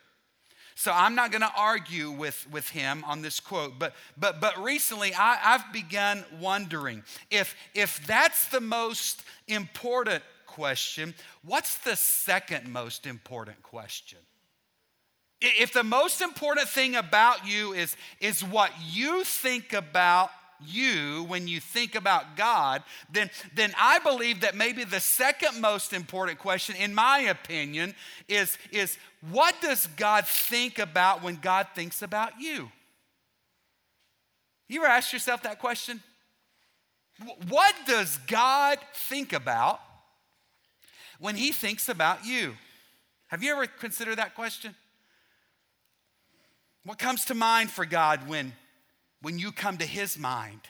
So 0.80 0.92
I'm 0.94 1.16
not 1.16 1.32
going 1.32 1.42
to 1.42 1.52
argue 1.58 2.12
with, 2.12 2.46
with 2.52 2.70
him 2.70 3.04
on 3.08 3.24
this 3.24 3.40
quote, 3.40 3.80
but, 3.80 3.96
but, 4.16 4.40
but 4.40 4.64
recently 4.64 5.12
I, 5.12 5.40
I've 5.44 5.74
begun 5.74 6.24
wondering 6.40 7.02
if, 7.32 7.56
if 7.74 8.06
that's 8.06 8.50
the 8.50 8.62
most 8.62 9.24
important 9.48 10.22
question, 10.46 11.16
what's 11.44 11.80
the 11.80 11.96
second 11.96 12.72
most 12.72 13.08
important 13.08 13.64
question? 13.64 14.20
If 15.42 15.74
the 15.74 15.84
most 15.84 16.22
important 16.22 16.68
thing 16.68 16.96
about 16.96 17.48
you 17.48 17.74
is, 17.74 17.98
is 18.20 18.44
what 18.44 18.72
you 18.88 19.24
think 19.24 19.74
about 19.74 20.30
you 20.66 21.26
when 21.28 21.48
you 21.48 21.60
think 21.60 21.96
about 21.96 22.36
God, 22.36 22.84
then, 23.12 23.30
then 23.56 23.74
I 23.78 24.00
believe 24.00 24.42
that 24.42 24.56
maybe 24.56 24.84
the 24.84 25.00
second 25.00 25.62
most 25.62 25.94
important 25.94 26.40
question, 26.40 26.76
in 26.76 26.94
my 26.94 27.20
opinion, 27.20 27.96
is, 28.28 28.58
is 28.72 28.98
what 29.32 29.56
does 29.62 29.88
God 29.98 30.28
think 30.28 30.80
about 30.80 31.24
when 31.24 31.36
God 31.36 31.68
thinks 31.76 32.02
about 32.02 32.40
you? 32.40 32.72
You 34.68 34.82
ever 34.82 34.92
ask 34.92 35.14
yourself 35.14 35.44
that 35.44 35.60
question? 35.60 36.02
What 37.48 37.74
does 37.86 38.18
God 38.28 38.78
think 38.94 39.34
about 39.34 39.80
when 41.20 41.36
He 41.36 41.52
thinks 41.52 41.90
about 41.90 42.26
you? 42.26 42.56
Have 43.28 43.44
you 43.44 43.52
ever 43.52 43.68
considered 43.68 44.18
that 44.18 44.36
question? 44.36 44.76
What 46.84 47.00
comes 47.00 47.26
to 47.26 47.34
mind 47.34 47.70
for 47.70 47.86
God 47.86 48.28
when 48.28 48.54
when 49.22 49.40
you 49.40 49.52
come 49.52 49.78
to 49.78 49.86
his 49.86 50.18
mind? 50.18 50.62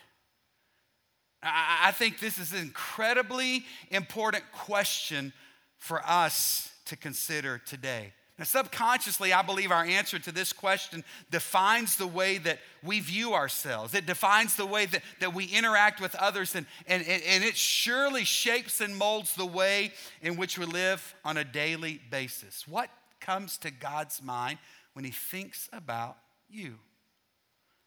I, 1.43 1.91
think 1.91 2.19
this 2.19 2.39
is 2.39 2.51
an 2.51 2.59
incredibly 2.59 3.63
important 3.91 4.43
question 4.51 5.33
for 5.77 6.01
us 6.05 6.71
to 6.85 6.97
consider 6.97 7.59
today. 7.59 8.13
Now, 8.37 8.45
subconsciously, 8.45 9.33
I 9.33 9.41
believe 9.41 9.71
our 9.71 9.83
answer 9.83 10.19
to 10.19 10.31
this 10.31 10.53
question 10.53 11.03
defines 11.31 11.95
the 11.95 12.05
way 12.05 12.37
that 12.39 12.59
we 12.83 12.99
view 12.99 13.33
ourselves. 13.33 13.95
It 13.95 14.05
defines 14.05 14.55
the 14.55 14.65
way 14.65 14.85
that, 14.87 15.01
that 15.19 15.33
we 15.33 15.45
interact 15.45 15.99
with 15.99 16.13
others, 16.15 16.55
and, 16.55 16.67
and, 16.85 17.03
and 17.07 17.43
it 17.43 17.57
surely 17.57 18.23
shapes 18.23 18.79
and 18.79 18.95
molds 18.95 19.33
the 19.33 19.45
way 19.45 19.91
in 20.21 20.37
which 20.37 20.57
we 20.59 20.65
live 20.65 21.15
on 21.25 21.37
a 21.37 21.43
daily 21.43 21.99
basis. 22.11 22.67
What 22.67 22.89
comes 23.19 23.57
to 23.59 23.71
God's 23.71 24.21
mind 24.21 24.59
when 24.93 25.03
He 25.03 25.11
thinks 25.11 25.67
about 25.73 26.17
you? 26.47 26.77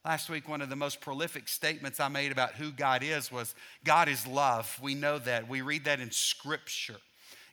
Last 0.02 0.30
week, 0.30 0.48
one 0.48 0.62
of 0.62 0.70
the 0.70 0.76
most 0.76 1.02
prolific 1.02 1.46
statements 1.46 2.00
I 2.00 2.08
made 2.08 2.32
about 2.32 2.54
who 2.54 2.72
God 2.72 3.02
is 3.02 3.30
was 3.30 3.54
God 3.84 4.08
is 4.08 4.26
love. 4.26 4.78
We 4.82 4.94
know 4.94 5.18
that. 5.18 5.46
We 5.46 5.60
read 5.60 5.84
that 5.84 6.00
in 6.00 6.10
Scripture. 6.10 6.96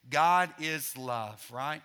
God 0.10 0.50
is 0.58 0.96
love, 0.96 1.46
right? 1.51 1.82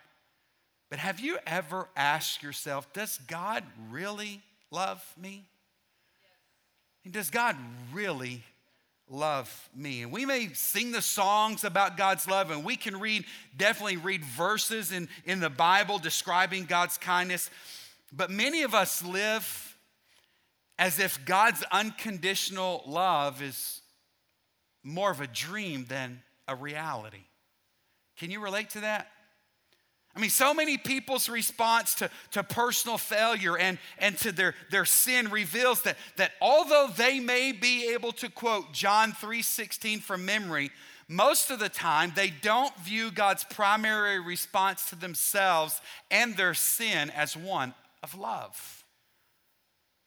But 0.88 1.00
have 1.00 1.18
you 1.18 1.38
ever 1.48 1.88
asked 1.96 2.44
yourself, 2.44 2.92
does 2.92 3.18
God 3.26 3.64
really 3.90 4.40
love 4.70 5.04
me? 5.20 5.46
And 7.04 7.12
does 7.12 7.30
God 7.30 7.56
really 7.92 8.44
love 9.10 9.68
me? 9.74 10.02
And 10.02 10.12
we 10.12 10.24
may 10.24 10.50
sing 10.52 10.92
the 10.92 11.02
songs 11.02 11.64
about 11.64 11.96
God's 11.96 12.28
love, 12.28 12.52
and 12.52 12.62
we 12.62 12.76
can 12.76 13.00
read, 13.00 13.24
definitely 13.56 13.96
read 13.96 14.24
verses 14.24 14.92
in, 14.92 15.08
in 15.24 15.40
the 15.40 15.50
Bible 15.50 15.98
describing 15.98 16.66
God's 16.66 16.98
kindness. 16.98 17.50
But 18.12 18.30
many 18.30 18.62
of 18.62 18.76
us 18.76 19.02
live 19.04 19.71
as 20.78 20.98
if 20.98 21.24
God's 21.24 21.64
unconditional 21.70 22.82
love 22.86 23.42
is 23.42 23.80
more 24.82 25.10
of 25.10 25.20
a 25.20 25.26
dream 25.26 25.84
than 25.88 26.22
a 26.48 26.56
reality. 26.56 27.24
Can 28.18 28.30
you 28.30 28.40
relate 28.40 28.70
to 28.70 28.80
that? 28.80 29.08
I 30.14 30.20
mean, 30.20 30.30
so 30.30 30.52
many 30.52 30.76
people's 30.76 31.28
response 31.28 31.94
to, 31.96 32.10
to 32.32 32.42
personal 32.42 32.98
failure 32.98 33.56
and, 33.56 33.78
and 33.98 34.18
to 34.18 34.30
their, 34.30 34.54
their 34.70 34.84
sin 34.84 35.30
reveals 35.30 35.82
that, 35.82 35.96
that 36.16 36.32
although 36.40 36.90
they 36.94 37.18
may 37.18 37.52
be 37.52 37.88
able 37.94 38.12
to 38.12 38.28
quote 38.28 38.72
John 38.72 39.12
3:16 39.12 40.02
from 40.02 40.26
memory, 40.26 40.70
most 41.08 41.50
of 41.50 41.58
the 41.58 41.70
time 41.70 42.12
they 42.14 42.30
don't 42.30 42.76
view 42.80 43.10
God's 43.10 43.44
primary 43.44 44.20
response 44.20 44.88
to 44.90 44.96
themselves 44.96 45.80
and 46.10 46.36
their 46.36 46.54
sin 46.54 47.10
as 47.10 47.36
one 47.36 47.74
of 48.02 48.14
love. 48.14 48.81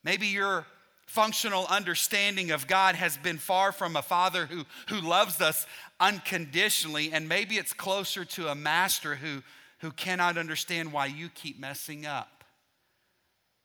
Maybe 0.06 0.28
your 0.28 0.64
functional 1.04 1.66
understanding 1.66 2.50
of 2.50 2.66
God 2.66 2.94
has 2.94 3.18
been 3.18 3.36
far 3.36 3.72
from 3.72 3.94
a 3.94 4.02
father 4.02 4.46
who, 4.46 4.64
who 4.88 5.06
loves 5.06 5.42
us 5.42 5.66
unconditionally, 6.00 7.12
and 7.12 7.28
maybe 7.28 7.56
it's 7.56 7.74
closer 7.74 8.24
to 8.24 8.48
a 8.48 8.54
master 8.54 9.16
who 9.16 9.42
who 9.80 9.90
cannot 9.90 10.38
understand 10.38 10.92
why 10.92 11.06
you 11.06 11.28
keep 11.28 11.60
messing 11.60 12.06
up. 12.06 12.44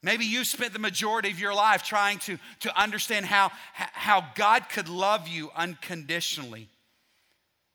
Maybe 0.04 0.26
you 0.26 0.44
spent 0.44 0.74
the 0.74 0.80
majority 0.80 1.30
of 1.30 1.40
your 1.40 1.54
life 1.54 1.84
trying 1.84 2.18
to, 2.20 2.38
to 2.62 2.80
understand 2.80 3.26
how, 3.26 3.52
how 3.74 4.26
God 4.36 4.68
could 4.70 4.90
love 4.90 5.28
you 5.28 5.52
unconditionally. 5.56 6.70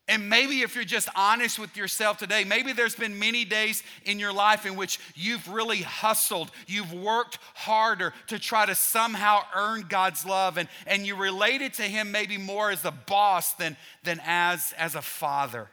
And 0.08 0.28
maybe 0.28 0.62
if 0.62 0.76
you're 0.76 0.84
just 0.84 1.08
honest 1.16 1.58
with 1.58 1.76
yourself 1.76 2.16
today, 2.16 2.44
maybe 2.44 2.72
there's 2.72 2.94
been 2.94 3.18
many 3.18 3.44
days 3.44 3.82
in 4.04 4.20
your 4.20 4.32
life 4.32 4.64
in 4.64 4.76
which 4.76 5.00
you've 5.16 5.48
really 5.48 5.82
hustled, 5.82 6.52
you've 6.68 6.92
worked 6.92 7.38
harder 7.54 8.12
to 8.28 8.38
try 8.38 8.66
to 8.66 8.74
somehow 8.76 9.40
earn 9.56 9.86
God's 9.88 10.24
love, 10.24 10.58
and, 10.58 10.68
and 10.86 11.04
you 11.04 11.16
related 11.16 11.74
to 11.74 11.82
Him 11.82 12.12
maybe 12.12 12.38
more 12.38 12.70
as 12.70 12.84
a 12.84 12.92
boss 12.92 13.54
than, 13.54 13.76
than 14.04 14.20
as, 14.24 14.72
as 14.78 14.94
a 14.94 15.02
father. 15.02 15.68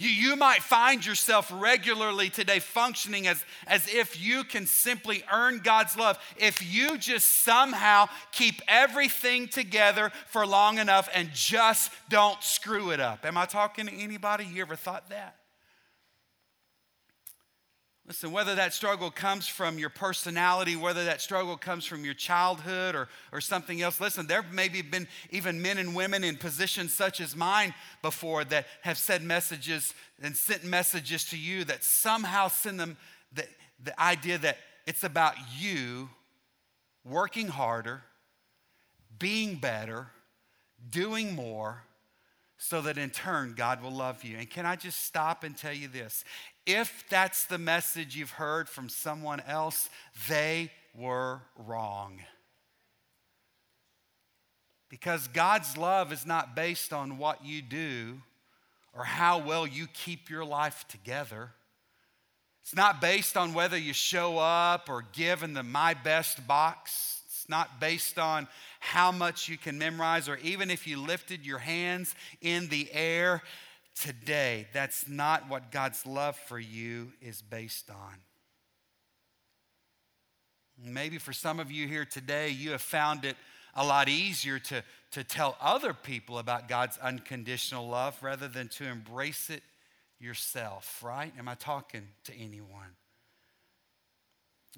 You, 0.00 0.08
you 0.08 0.34
might 0.34 0.62
find 0.62 1.04
yourself 1.04 1.52
regularly 1.54 2.30
today 2.30 2.58
functioning 2.58 3.26
as, 3.26 3.44
as 3.66 3.86
if 3.86 4.18
you 4.18 4.44
can 4.44 4.66
simply 4.66 5.22
earn 5.30 5.58
God's 5.58 5.94
love 5.94 6.18
if 6.38 6.74
you 6.74 6.96
just 6.96 7.28
somehow 7.28 8.06
keep 8.32 8.62
everything 8.66 9.46
together 9.46 10.10
for 10.28 10.46
long 10.46 10.78
enough 10.78 11.10
and 11.14 11.28
just 11.34 11.92
don't 12.08 12.42
screw 12.42 12.92
it 12.92 12.98
up. 12.98 13.26
Am 13.26 13.36
I 13.36 13.44
talking 13.44 13.88
to 13.88 13.92
anybody? 13.92 14.46
You 14.46 14.62
ever 14.62 14.74
thought 14.74 15.10
that? 15.10 15.36
Listen, 18.10 18.32
whether 18.32 18.56
that 18.56 18.74
struggle 18.74 19.08
comes 19.08 19.46
from 19.46 19.78
your 19.78 19.88
personality, 19.88 20.74
whether 20.74 21.04
that 21.04 21.20
struggle 21.20 21.56
comes 21.56 21.84
from 21.84 22.04
your 22.04 22.12
childhood 22.12 22.96
or, 22.96 23.08
or 23.30 23.40
something 23.40 23.80
else, 23.82 24.00
listen, 24.00 24.26
there 24.26 24.44
maybe 24.50 24.82
been 24.82 25.06
even 25.30 25.62
men 25.62 25.78
and 25.78 25.94
women 25.94 26.24
in 26.24 26.36
positions 26.36 26.92
such 26.92 27.20
as 27.20 27.36
mine 27.36 27.72
before 28.02 28.42
that 28.46 28.66
have 28.80 28.98
said 28.98 29.22
messages 29.22 29.94
and 30.20 30.36
sent 30.36 30.64
messages 30.64 31.24
to 31.26 31.38
you 31.38 31.62
that 31.62 31.84
somehow 31.84 32.48
send 32.48 32.80
them 32.80 32.96
the, 33.32 33.44
the 33.80 34.02
idea 34.02 34.38
that 34.38 34.56
it's 34.88 35.04
about 35.04 35.34
you 35.56 36.08
working 37.04 37.46
harder, 37.46 38.02
being 39.20 39.54
better, 39.54 40.08
doing 40.90 41.32
more, 41.36 41.84
so 42.62 42.82
that 42.82 42.98
in 42.98 43.08
turn 43.08 43.54
God 43.56 43.82
will 43.82 43.92
love 43.92 44.22
you. 44.22 44.36
And 44.36 44.50
can 44.50 44.66
I 44.66 44.76
just 44.76 45.04
stop 45.04 45.44
and 45.44 45.56
tell 45.56 45.72
you 45.72 45.88
this? 45.88 46.24
If 46.72 47.04
that's 47.10 47.46
the 47.46 47.58
message 47.58 48.14
you've 48.14 48.30
heard 48.30 48.68
from 48.68 48.88
someone 48.88 49.40
else, 49.40 49.90
they 50.28 50.70
were 50.94 51.40
wrong. 51.56 52.20
Because 54.88 55.26
God's 55.26 55.76
love 55.76 56.12
is 56.12 56.24
not 56.24 56.54
based 56.54 56.92
on 56.92 57.18
what 57.18 57.44
you 57.44 57.60
do 57.60 58.20
or 58.96 59.02
how 59.02 59.38
well 59.40 59.66
you 59.66 59.88
keep 59.92 60.30
your 60.30 60.44
life 60.44 60.84
together. 60.88 61.50
It's 62.62 62.76
not 62.76 63.00
based 63.00 63.36
on 63.36 63.52
whether 63.52 63.76
you 63.76 63.92
show 63.92 64.38
up 64.38 64.88
or 64.88 65.04
give 65.12 65.42
in 65.42 65.54
the 65.54 65.64
my 65.64 65.94
best 65.94 66.46
box. 66.46 67.22
It's 67.26 67.48
not 67.48 67.80
based 67.80 68.16
on 68.16 68.46
how 68.78 69.10
much 69.10 69.48
you 69.48 69.58
can 69.58 69.76
memorize 69.76 70.28
or 70.28 70.36
even 70.36 70.70
if 70.70 70.86
you 70.86 71.00
lifted 71.02 71.44
your 71.44 71.58
hands 71.58 72.14
in 72.40 72.68
the 72.68 72.88
air 72.92 73.42
today. 73.94 74.68
That's 74.72 75.08
not 75.08 75.48
what 75.48 75.70
God's 75.70 76.06
love 76.06 76.36
for 76.36 76.58
you 76.58 77.12
is 77.20 77.42
based 77.42 77.90
on. 77.90 78.16
Maybe 80.82 81.18
for 81.18 81.32
some 81.32 81.60
of 81.60 81.70
you 81.70 81.86
here 81.86 82.04
today, 82.04 82.50
you 82.50 82.70
have 82.70 82.80
found 82.80 83.24
it 83.24 83.36
a 83.74 83.84
lot 83.84 84.08
easier 84.08 84.58
to, 84.58 84.82
to 85.12 85.24
tell 85.24 85.56
other 85.60 85.92
people 85.92 86.38
about 86.38 86.68
God's 86.68 86.96
unconditional 86.98 87.86
love 87.88 88.16
rather 88.22 88.48
than 88.48 88.68
to 88.68 88.84
embrace 88.84 89.50
it 89.50 89.62
yourself, 90.18 91.02
right? 91.02 91.32
Am 91.38 91.48
I 91.48 91.54
talking 91.54 92.08
to 92.24 92.34
anyone? 92.34 92.96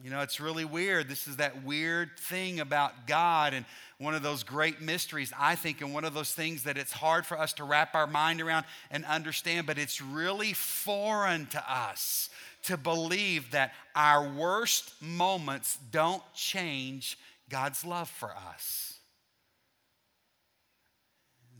You 0.01 0.09
know, 0.11 0.21
it's 0.21 0.41
really 0.41 0.65
weird. 0.65 1.09
This 1.09 1.27
is 1.27 1.37
that 1.37 1.65
weird 1.65 2.19
thing 2.19 2.61
about 2.61 3.07
God 3.07 3.53
and 3.53 3.67
one 3.99 4.15
of 4.15 4.23
those 4.23 4.43
great 4.43 4.81
mysteries, 4.81 5.33
I 5.39 5.55
think, 5.55 5.81
and 5.83 5.93
one 5.93 6.05
of 6.05 6.15
those 6.15 6.33
things 6.33 6.65
that 6.65 6.79
it's 6.79 6.93
hard 6.93 7.27
for 7.27 7.39
us 7.39 7.53
to 7.55 7.65
wrap 7.65 7.95
our 7.95 8.07
mind 8.07 8.41
around 8.41 8.65
and 8.91 9.05
understand, 9.05 9.67
but 9.67 9.79
it's 9.79 10.01
really 10.01 10.55
foreign 10.55 11.47
to 11.47 11.73
us 11.73 12.31
to 12.65 12.77
believe 12.77 13.51
that 13.51 13.73
our 13.95 14.27
worst 14.27 14.95
moments 15.01 15.79
don't 15.91 16.23
change 16.35 17.19
God's 17.51 17.85
love 17.85 18.09
for 18.09 18.31
us. 18.31 18.92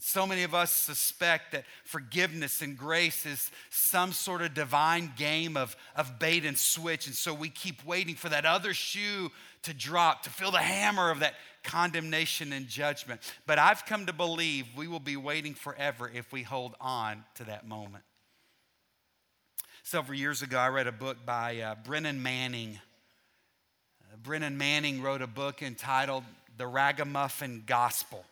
So 0.05 0.27
many 0.27 0.43
of 0.43 0.53
us 0.53 0.73
suspect 0.73 1.53
that 1.53 1.63
forgiveness 1.85 2.61
and 2.61 2.77
grace 2.77 3.25
is 3.25 3.53
some 3.71 4.11
sort 4.11 4.43
of 4.43 4.53
divine 4.53 5.13
game 5.17 5.57
of, 5.57 5.77
of 5.95 6.19
bait 6.19 6.45
and 6.45 6.59
switch. 6.59 7.07
And 7.07 7.15
so 7.15 7.33
we 7.33 7.49
keep 7.49 7.85
waiting 7.85 8.17
for 8.17 8.29
that 8.29 8.45
other 8.45 8.75
shoe 8.75 9.31
to 9.63 9.73
drop, 9.73 10.25
to 10.25 10.31
feel 10.31 10.51
the 10.51 10.59
hammer 10.59 11.13
of 11.13 11.21
that 11.21 11.35
condemnation 11.63 12.53
and 12.53 12.67
judgment. 12.67 13.21
But 13.47 13.61
I've 13.61 13.87
come 13.87 14.07
to 14.07 14.13
believe 14.13 14.67
we 14.77 14.89
will 14.89 14.99
be 14.99 15.17
waiting 15.17 15.55
forever 15.55 16.11
if 16.13 16.33
we 16.33 16.43
hold 16.43 16.75
on 16.81 17.23
to 17.37 17.45
that 17.45 17.65
moment. 17.65 18.03
Several 19.85 20.19
years 20.19 20.43
ago, 20.43 20.59
I 20.59 20.67
read 20.67 20.89
a 20.89 20.93
book 20.93 21.19
by 21.25 21.61
uh, 21.61 21.77
Brennan 21.85 22.21
Manning. 22.21 22.81
Uh, 24.03 24.17
Brennan 24.21 24.59
Manning 24.59 25.01
wrote 25.01 25.23
a 25.23 25.29
book 25.29 25.63
entitled 25.63 26.25
The 26.59 26.67
Ragamuffin 26.67 27.63
Gospel. 27.67 28.25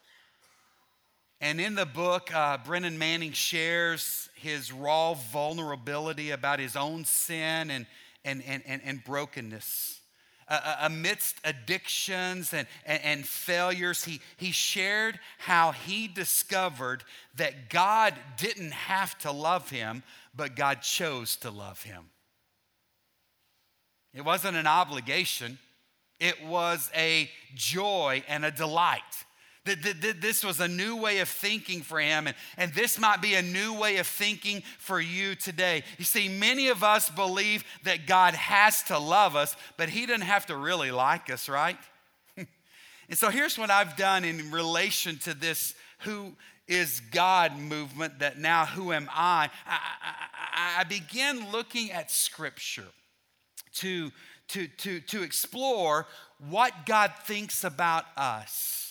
And 1.40 1.59
in 1.61 1.74
the 1.74 1.87
book, 1.87 2.35
uh, 2.35 2.59
Brennan 2.59 2.98
Manning 2.98 3.33
shares 3.33 4.29
his 4.35 4.72
raw 4.72 5.14
vulnerability 5.14 6.31
about 6.31 6.59
his 6.59 6.76
own 6.76 7.05
sin 7.07 7.70
and, 7.70 7.87
and, 8.24 8.42
and, 8.46 8.62
and, 8.66 8.83
and 8.85 9.03
brokenness. 9.05 10.00
Uh, 10.46 10.61
uh 10.62 10.76
amidst 10.83 11.37
addictions 11.44 12.53
and, 12.53 12.66
and, 12.85 13.03
and, 13.03 13.26
failures, 13.26 14.05
he, 14.05 14.20
he 14.37 14.50
shared 14.50 15.18
how 15.38 15.72
he 15.72 16.09
discovered 16.09 17.05
that 17.37 17.70
God 17.70 18.14
didn't 18.37 18.72
have 18.72 19.18
to 19.20 19.33
love 19.33 19.70
him, 19.70 20.03
but 20.35 20.57
God 20.57 20.83
chose 20.83 21.37
to 21.37 21.50
love 21.50 21.83
him. 21.83 22.11
It 24.12 24.24
wasn't 24.24 24.57
an 24.57 24.66
obligation, 24.66 25.59
it 26.18 26.44
was 26.44 26.90
a 26.94 27.31
joy 27.55 28.24
and 28.29 28.44
a 28.44 28.50
delight. 28.50 29.24
This 29.64 30.42
was 30.42 30.59
a 30.59 30.68
new 30.68 30.96
way 30.96 31.18
of 31.18 31.29
thinking 31.29 31.83
for 31.83 32.01
him, 32.01 32.27
and, 32.27 32.37
and 32.57 32.73
this 32.73 32.99
might 32.99 33.20
be 33.20 33.35
a 33.35 33.42
new 33.42 33.75
way 33.79 33.99
of 33.99 34.07
thinking 34.07 34.62
for 34.79 34.99
you 34.99 35.35
today. 35.35 35.85
You 35.99 36.05
see, 36.07 36.31
many 36.31 36.68
of 36.68 36.83
us 36.83 37.11
believe 37.11 37.62
that 37.85 38.07
God 38.07 38.35
has 38.35 38.83
to 38.85 38.99
love 38.99 39.37
us, 39.37 39.55
but 39.77 39.90
he 39.90 40.07
doesn't 40.07 40.23
have 40.23 40.46
to 40.46 40.57
really 40.57 40.90
like 40.90 41.29
us, 41.29 41.46
right? 41.46 41.77
and 42.37 42.49
so 43.18 43.29
here's 43.29 43.59
what 43.59 43.70
I've 43.70 43.96
done 43.96 44.25
in 44.25 44.51
relation 44.51 45.18
to 45.20 45.35
this 45.35 45.75
who 46.01 46.33
is 46.66 47.03
God 47.11 47.59
movement 47.59 48.20
that 48.20 48.38
now 48.38 48.64
who 48.64 48.94
am 48.94 49.11
I? 49.12 49.51
I, 49.66 49.79
I, 50.55 50.81
I 50.81 50.85
began 50.85 51.53
looking 51.53 51.90
at 51.90 52.11
scripture 52.11 52.87
to, 53.75 54.11
to, 54.49 54.68
to, 54.68 55.01
to 55.01 55.23
explore 55.23 56.07
what 56.38 56.87
God 56.87 57.12
thinks 57.27 57.62
about 57.62 58.07
us 58.16 58.89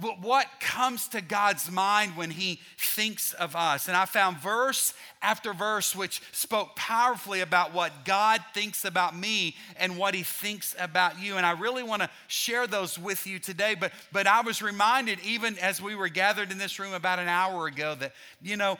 what 0.00 0.46
comes 0.60 1.08
to 1.08 1.20
God's 1.20 1.70
mind 1.70 2.16
when 2.16 2.30
He 2.30 2.60
thinks 2.78 3.32
of 3.32 3.56
us? 3.56 3.88
And 3.88 3.96
I 3.96 4.04
found 4.04 4.38
verse 4.38 4.94
after 5.22 5.52
verse 5.52 5.94
which 5.96 6.22
spoke 6.32 6.76
powerfully 6.76 7.40
about 7.40 7.72
what 7.72 8.04
God 8.04 8.42
thinks 8.54 8.84
about 8.84 9.16
me 9.16 9.56
and 9.76 9.96
what 9.98 10.14
He 10.14 10.22
thinks 10.22 10.74
about 10.78 11.20
you. 11.20 11.36
And 11.36 11.46
I 11.46 11.52
really 11.52 11.82
want 11.82 12.02
to 12.02 12.10
share 12.26 12.66
those 12.66 12.98
with 12.98 13.26
you 13.26 13.38
today. 13.38 13.74
But, 13.74 13.92
but 14.12 14.26
I 14.26 14.42
was 14.42 14.62
reminded, 14.62 15.18
even 15.20 15.58
as 15.58 15.80
we 15.80 15.94
were 15.94 16.08
gathered 16.08 16.52
in 16.52 16.58
this 16.58 16.78
room 16.78 16.94
about 16.94 17.18
an 17.18 17.28
hour 17.28 17.66
ago, 17.66 17.94
that, 17.96 18.12
you 18.42 18.56
know, 18.56 18.78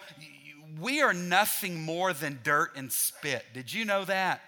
we 0.81 1.01
are 1.01 1.15
nothing 1.15 1.81
more 1.83 2.13
than 2.13 2.41
dirt 2.43 2.77
and 2.77 2.93
spit. 2.93 3.45
Did 3.55 3.73
you 3.73 3.85
know 3.85 4.05
that? 4.05 4.41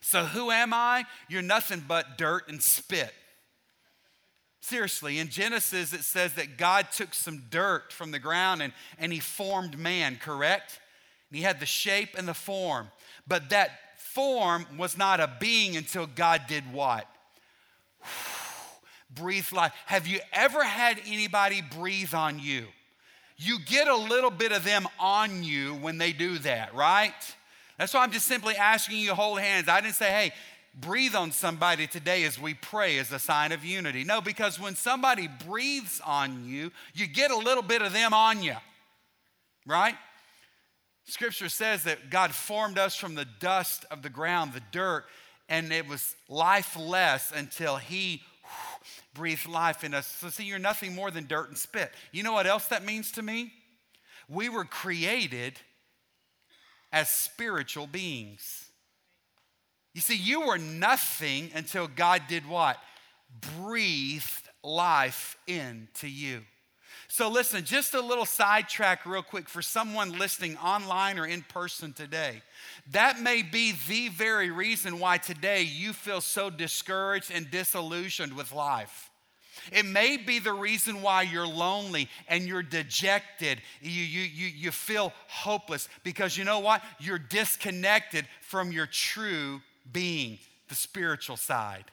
So, 0.00 0.24
who 0.24 0.50
am 0.50 0.72
I? 0.72 1.04
You're 1.28 1.42
nothing 1.42 1.84
but 1.86 2.16
dirt 2.16 2.48
and 2.48 2.62
spit. 2.62 3.12
Seriously, 4.60 5.18
in 5.18 5.28
Genesis, 5.28 5.92
it 5.92 6.02
says 6.02 6.34
that 6.34 6.56
God 6.56 6.88
took 6.92 7.14
some 7.14 7.44
dirt 7.50 7.92
from 7.92 8.10
the 8.10 8.18
ground 8.18 8.60
and, 8.60 8.72
and 8.98 9.12
he 9.12 9.20
formed 9.20 9.78
man, 9.78 10.16
correct? 10.16 10.80
he 11.30 11.42
had 11.42 11.60
the 11.60 11.66
shape 11.66 12.16
and 12.16 12.26
the 12.26 12.34
form. 12.34 12.88
But 13.26 13.50
that 13.50 13.70
form 13.98 14.66
was 14.76 14.96
not 14.96 15.20
a 15.20 15.30
being 15.38 15.76
until 15.76 16.06
God 16.06 16.42
did 16.48 16.72
what? 16.72 17.06
breathe 19.10 19.50
life. 19.52 19.72
Have 19.86 20.06
you 20.06 20.20
ever 20.32 20.64
had 20.64 21.00
anybody 21.06 21.62
breathe 21.62 22.14
on 22.14 22.38
you? 22.38 22.66
You 23.36 23.58
get 23.60 23.88
a 23.88 23.96
little 23.96 24.30
bit 24.30 24.52
of 24.52 24.64
them 24.64 24.88
on 24.98 25.44
you 25.44 25.74
when 25.74 25.98
they 25.98 26.12
do 26.12 26.38
that, 26.38 26.74
right? 26.74 27.12
That's 27.78 27.94
why 27.94 28.02
I'm 28.02 28.10
just 28.10 28.26
simply 28.26 28.56
asking 28.56 28.98
you 28.98 29.08
to 29.08 29.14
hold 29.14 29.38
hands. 29.38 29.68
I 29.68 29.80
didn't 29.80 29.94
say, 29.94 30.10
hey, 30.10 30.32
breathe 30.80 31.14
on 31.14 31.32
somebody 31.32 31.86
today 31.86 32.24
as 32.24 32.40
we 32.40 32.54
pray 32.54 32.98
as 32.98 33.10
a 33.12 33.18
sign 33.18 33.52
of 33.52 33.64
unity. 33.64 34.04
No, 34.04 34.20
because 34.20 34.60
when 34.60 34.74
somebody 34.74 35.28
breathes 35.46 36.00
on 36.04 36.44
you, 36.46 36.70
you 36.94 37.06
get 37.06 37.30
a 37.30 37.36
little 37.36 37.62
bit 37.62 37.82
of 37.82 37.92
them 37.92 38.14
on 38.14 38.42
you, 38.42 38.56
right? 39.66 39.94
Scripture 41.04 41.48
says 41.48 41.84
that 41.84 42.10
God 42.10 42.32
formed 42.32 42.78
us 42.78 42.94
from 42.94 43.14
the 43.14 43.26
dust 43.40 43.86
of 43.90 44.02
the 44.02 44.10
ground, 44.10 44.52
the 44.52 44.62
dirt, 44.72 45.06
and 45.48 45.72
it 45.72 45.88
was 45.88 46.14
lifeless 46.28 47.32
until 47.34 47.76
He 47.76 48.22
breathed 49.14 49.48
life 49.48 49.84
in 49.84 49.94
us. 49.94 50.06
So, 50.06 50.28
see, 50.28 50.44
you're 50.44 50.58
nothing 50.58 50.94
more 50.94 51.10
than 51.10 51.26
dirt 51.26 51.48
and 51.48 51.56
spit. 51.56 51.92
You 52.12 52.22
know 52.22 52.32
what 52.32 52.46
else 52.46 52.66
that 52.66 52.84
means 52.84 53.10
to 53.12 53.22
me? 53.22 53.52
We 54.28 54.50
were 54.50 54.64
created 54.66 55.54
as 56.92 57.10
spiritual 57.10 57.86
beings. 57.86 58.67
You 59.94 60.00
see, 60.00 60.16
you 60.16 60.46
were 60.46 60.58
nothing 60.58 61.50
until 61.54 61.88
God 61.88 62.22
did 62.28 62.46
what? 62.46 62.78
Breathed 63.56 64.48
life 64.62 65.36
into 65.46 66.08
you. 66.08 66.42
So, 67.10 67.30
listen, 67.30 67.64
just 67.64 67.94
a 67.94 68.02
little 68.02 68.26
sidetrack, 68.26 69.06
real 69.06 69.22
quick, 69.22 69.48
for 69.48 69.62
someone 69.62 70.18
listening 70.18 70.58
online 70.58 71.18
or 71.18 71.26
in 71.26 71.40
person 71.42 71.94
today. 71.94 72.42
That 72.90 73.18
may 73.18 73.42
be 73.42 73.72
the 73.88 74.08
very 74.08 74.50
reason 74.50 74.98
why 74.98 75.16
today 75.16 75.62
you 75.62 75.94
feel 75.94 76.20
so 76.20 76.50
discouraged 76.50 77.30
and 77.32 77.50
disillusioned 77.50 78.34
with 78.34 78.52
life. 78.52 79.10
It 79.72 79.86
may 79.86 80.18
be 80.18 80.38
the 80.38 80.52
reason 80.52 81.02
why 81.02 81.22
you're 81.22 81.46
lonely 81.46 82.08
and 82.28 82.44
you're 82.44 82.62
dejected. 82.62 83.60
You, 83.80 83.90
you, 83.90 84.20
you, 84.20 84.46
you 84.46 84.70
feel 84.70 85.12
hopeless 85.28 85.88
because 86.04 86.36
you 86.36 86.44
know 86.44 86.60
what? 86.60 86.82
You're 87.00 87.18
disconnected 87.18 88.26
from 88.42 88.70
your 88.70 88.86
true 88.86 89.60
being, 89.92 90.38
the 90.68 90.74
spiritual 90.74 91.36
side. 91.36 91.84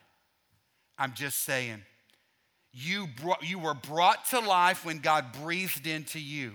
I'm 0.98 1.14
just 1.14 1.42
saying. 1.42 1.82
You, 2.72 3.08
brought, 3.22 3.44
you 3.44 3.58
were 3.58 3.74
brought 3.74 4.26
to 4.28 4.40
life 4.40 4.86
when 4.86 5.00
God 5.00 5.28
breathed 5.42 5.88
into 5.88 6.20
you. 6.20 6.54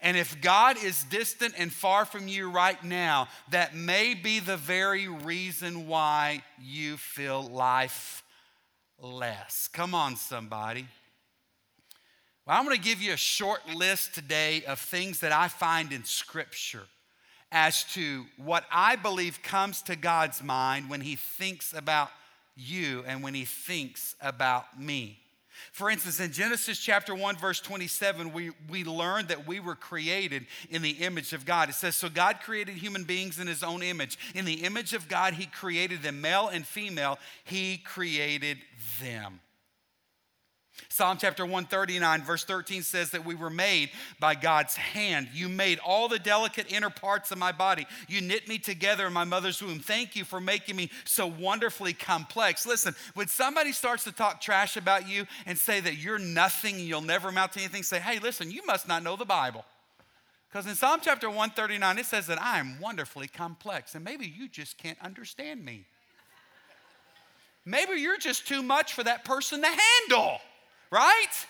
And 0.00 0.16
if 0.16 0.40
God 0.40 0.76
is 0.82 1.04
distant 1.04 1.54
and 1.56 1.72
far 1.72 2.04
from 2.04 2.28
you 2.28 2.50
right 2.50 2.82
now, 2.84 3.28
that 3.50 3.74
may 3.74 4.14
be 4.14 4.40
the 4.40 4.56
very 4.56 5.08
reason 5.08 5.86
why 5.86 6.42
you 6.60 6.96
feel 6.96 7.42
life 7.42 8.22
less. 9.00 9.68
Come 9.72 9.94
on, 9.94 10.16
somebody. 10.16 10.86
Well, 12.46 12.56
I'm 12.56 12.64
going 12.64 12.76
to 12.76 12.82
give 12.82 13.02
you 13.02 13.12
a 13.12 13.18
short 13.18 13.60
list 13.74 14.14
today 14.14 14.64
of 14.66 14.78
things 14.78 15.20
that 15.20 15.32
I 15.32 15.48
find 15.48 15.92
in 15.92 16.04
Scripture 16.04 16.84
as 17.50 17.84
to 17.94 18.26
what 18.36 18.64
I 18.70 18.96
believe 18.96 19.42
comes 19.42 19.82
to 19.82 19.96
God's 19.96 20.42
mind 20.42 20.90
when 20.90 21.00
He 21.00 21.16
thinks 21.16 21.72
about 21.72 22.10
you 22.56 23.04
and 23.06 23.22
when 23.22 23.34
He 23.34 23.44
thinks 23.44 24.14
about 24.20 24.80
me. 24.80 25.18
For 25.72 25.90
instance, 25.90 26.20
in 26.20 26.32
Genesis 26.32 26.78
chapter 26.78 27.14
1, 27.14 27.36
verse 27.36 27.60
27, 27.60 28.32
we, 28.32 28.50
we 28.68 28.84
learn 28.84 29.26
that 29.26 29.46
we 29.46 29.60
were 29.60 29.74
created 29.74 30.46
in 30.70 30.82
the 30.82 30.90
image 30.90 31.32
of 31.32 31.44
God. 31.44 31.68
It 31.68 31.74
says, 31.74 31.96
So 31.96 32.08
God 32.08 32.40
created 32.40 32.76
human 32.76 33.04
beings 33.04 33.38
in 33.38 33.46
his 33.46 33.62
own 33.62 33.82
image. 33.82 34.18
In 34.34 34.44
the 34.44 34.64
image 34.64 34.94
of 34.94 35.08
God, 35.08 35.34
he 35.34 35.46
created 35.46 36.02
them, 36.02 36.20
male 36.20 36.48
and 36.48 36.66
female, 36.66 37.18
he 37.44 37.78
created 37.78 38.58
them. 39.02 39.40
Psalm 40.88 41.18
chapter 41.20 41.44
139, 41.44 42.22
verse 42.22 42.44
13 42.44 42.82
says 42.82 43.10
that 43.10 43.24
we 43.24 43.34
were 43.34 43.50
made 43.50 43.90
by 44.18 44.34
God's 44.34 44.76
hand. 44.76 45.28
You 45.32 45.48
made 45.48 45.78
all 45.78 46.08
the 46.08 46.18
delicate 46.18 46.72
inner 46.72 46.90
parts 46.90 47.30
of 47.30 47.38
my 47.38 47.52
body. 47.52 47.86
You 48.08 48.20
knit 48.20 48.48
me 48.48 48.58
together 48.58 49.06
in 49.06 49.12
my 49.12 49.24
mother's 49.24 49.62
womb. 49.62 49.80
Thank 49.80 50.16
you 50.16 50.24
for 50.24 50.40
making 50.40 50.76
me 50.76 50.90
so 51.04 51.26
wonderfully 51.26 51.92
complex. 51.92 52.66
Listen, 52.66 52.94
when 53.14 53.28
somebody 53.28 53.72
starts 53.72 54.04
to 54.04 54.12
talk 54.12 54.40
trash 54.40 54.76
about 54.76 55.08
you 55.08 55.26
and 55.46 55.58
say 55.58 55.80
that 55.80 55.98
you're 55.98 56.18
nothing, 56.18 56.80
you'll 56.80 57.00
never 57.00 57.28
amount 57.28 57.52
to 57.52 57.60
anything, 57.60 57.82
say, 57.82 57.98
hey, 57.98 58.18
listen, 58.18 58.50
you 58.50 58.64
must 58.66 58.88
not 58.88 59.02
know 59.02 59.16
the 59.16 59.24
Bible. 59.24 59.64
Because 60.48 60.66
in 60.66 60.74
Psalm 60.74 61.00
chapter 61.02 61.28
139, 61.28 61.98
it 61.98 62.06
says 62.06 62.26
that 62.28 62.40
I 62.40 62.58
am 62.58 62.80
wonderfully 62.80 63.28
complex, 63.28 63.94
and 63.94 64.02
maybe 64.02 64.26
you 64.26 64.48
just 64.48 64.78
can't 64.78 64.98
understand 65.02 65.62
me. 65.62 65.84
Maybe 67.66 68.00
you're 68.00 68.18
just 68.18 68.48
too 68.48 68.62
much 68.62 68.94
for 68.94 69.04
that 69.04 69.26
person 69.26 69.60
to 69.60 69.68
handle 69.68 70.40
right? 70.90 71.46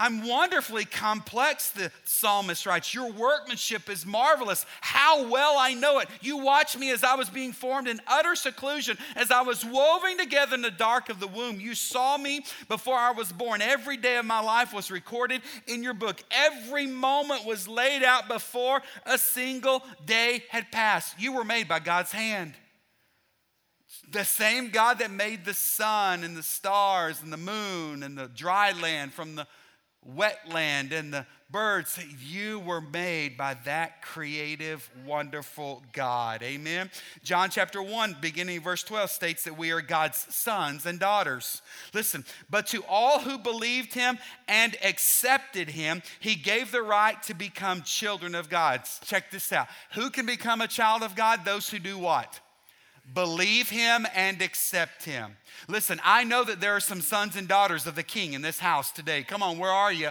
I'm 0.00 0.28
wonderfully 0.28 0.84
complex, 0.84 1.70
the 1.70 1.90
psalmist 2.04 2.66
writes. 2.66 2.94
Your 2.94 3.10
workmanship 3.10 3.90
is 3.90 4.06
marvelous. 4.06 4.64
How 4.80 5.28
well 5.28 5.58
I 5.58 5.74
know 5.74 5.98
it. 5.98 6.08
You 6.20 6.38
watched 6.38 6.78
me 6.78 6.92
as 6.92 7.02
I 7.02 7.16
was 7.16 7.28
being 7.28 7.50
formed 7.50 7.88
in 7.88 8.00
utter 8.06 8.36
seclusion, 8.36 8.96
as 9.16 9.32
I 9.32 9.42
was 9.42 9.64
woven 9.64 10.16
together 10.16 10.54
in 10.54 10.62
the 10.62 10.70
dark 10.70 11.08
of 11.08 11.18
the 11.18 11.26
womb. 11.26 11.60
You 11.60 11.74
saw 11.74 12.16
me 12.16 12.44
before 12.68 12.94
I 12.94 13.10
was 13.10 13.32
born. 13.32 13.60
Every 13.60 13.96
day 13.96 14.18
of 14.18 14.24
my 14.24 14.40
life 14.40 14.72
was 14.72 14.92
recorded 14.92 15.42
in 15.66 15.82
your 15.82 15.94
book. 15.94 16.22
Every 16.30 16.86
moment 16.86 17.44
was 17.44 17.66
laid 17.66 18.04
out 18.04 18.28
before 18.28 18.82
a 19.04 19.18
single 19.18 19.82
day 20.06 20.44
had 20.48 20.70
passed. 20.70 21.18
You 21.18 21.32
were 21.32 21.44
made 21.44 21.66
by 21.66 21.80
God's 21.80 22.12
hand. 22.12 22.54
The 24.10 24.24
same 24.24 24.70
God 24.70 25.00
that 25.00 25.10
made 25.10 25.44
the 25.44 25.54
sun 25.54 26.24
and 26.24 26.36
the 26.36 26.42
stars 26.42 27.22
and 27.22 27.32
the 27.32 27.36
moon 27.36 28.02
and 28.02 28.16
the 28.16 28.28
dry 28.28 28.72
land 28.72 29.12
from 29.12 29.34
the 29.34 29.46
wetland 30.06 30.92
and 30.92 31.12
the 31.12 31.26
birds, 31.50 31.98
you 32.22 32.60
were 32.60 32.80
made 32.80 33.36
by 33.36 33.54
that 33.64 34.02
creative, 34.02 34.88
wonderful 35.06 35.82
God. 35.92 36.42
Amen. 36.42 36.90
John 37.22 37.50
chapter 37.50 37.82
1, 37.82 38.16
beginning 38.20 38.60
verse 38.60 38.82
12, 38.82 39.10
states 39.10 39.44
that 39.44 39.56
we 39.56 39.70
are 39.70 39.80
God's 39.80 40.26
sons 40.34 40.84
and 40.86 40.98
daughters. 40.98 41.62
Listen, 41.94 42.24
but 42.50 42.66
to 42.68 42.84
all 42.88 43.20
who 43.20 43.38
believed 43.38 43.94
him 43.94 44.18
and 44.46 44.76
accepted 44.82 45.70
him, 45.70 46.02
he 46.20 46.34
gave 46.34 46.70
the 46.70 46.82
right 46.82 47.22
to 47.24 47.34
become 47.34 47.82
children 47.82 48.34
of 48.34 48.50
God. 48.50 48.82
Check 49.04 49.30
this 49.30 49.52
out. 49.52 49.68
Who 49.94 50.10
can 50.10 50.26
become 50.26 50.60
a 50.60 50.68
child 50.68 51.02
of 51.02 51.16
God? 51.16 51.44
Those 51.44 51.68
who 51.70 51.78
do 51.78 51.98
what? 51.98 52.40
Believe 53.14 53.70
him 53.70 54.06
and 54.14 54.42
accept 54.42 55.04
him. 55.04 55.36
Listen, 55.66 56.00
I 56.04 56.24
know 56.24 56.44
that 56.44 56.60
there 56.60 56.76
are 56.76 56.80
some 56.80 57.00
sons 57.00 57.36
and 57.36 57.48
daughters 57.48 57.86
of 57.86 57.94
the 57.94 58.02
king 58.02 58.34
in 58.34 58.42
this 58.42 58.58
house 58.58 58.92
today. 58.92 59.22
Come 59.22 59.42
on, 59.42 59.58
where 59.58 59.70
are 59.70 59.92
you? 59.92 60.10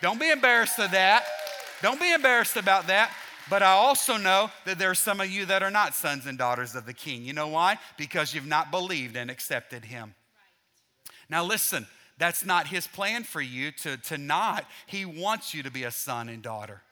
Don't 0.00 0.18
be 0.18 0.30
embarrassed 0.30 0.78
of 0.78 0.90
that. 0.90 1.24
Don't 1.82 2.00
be 2.00 2.12
embarrassed 2.12 2.56
about 2.56 2.88
that. 2.88 3.12
But 3.48 3.62
I 3.62 3.72
also 3.72 4.16
know 4.16 4.50
that 4.64 4.78
there 4.78 4.90
are 4.90 4.94
some 4.94 5.20
of 5.20 5.30
you 5.30 5.46
that 5.46 5.62
are 5.62 5.70
not 5.70 5.94
sons 5.94 6.26
and 6.26 6.38
daughters 6.38 6.74
of 6.74 6.86
the 6.86 6.94
king. 6.94 7.24
You 7.24 7.32
know 7.32 7.48
why? 7.48 7.78
Because 7.96 8.34
you've 8.34 8.46
not 8.46 8.70
believed 8.70 9.16
and 9.16 9.30
accepted 9.30 9.84
him. 9.84 10.14
Now, 11.28 11.44
listen, 11.44 11.86
that's 12.18 12.44
not 12.44 12.68
his 12.68 12.86
plan 12.86 13.24
for 13.24 13.40
you 13.40 13.72
to, 13.82 13.96
to 13.96 14.18
not. 14.18 14.64
He 14.86 15.04
wants 15.04 15.54
you 15.54 15.62
to 15.64 15.70
be 15.70 15.84
a 15.84 15.90
son 15.90 16.28
and 16.28 16.42
daughter. 16.42 16.82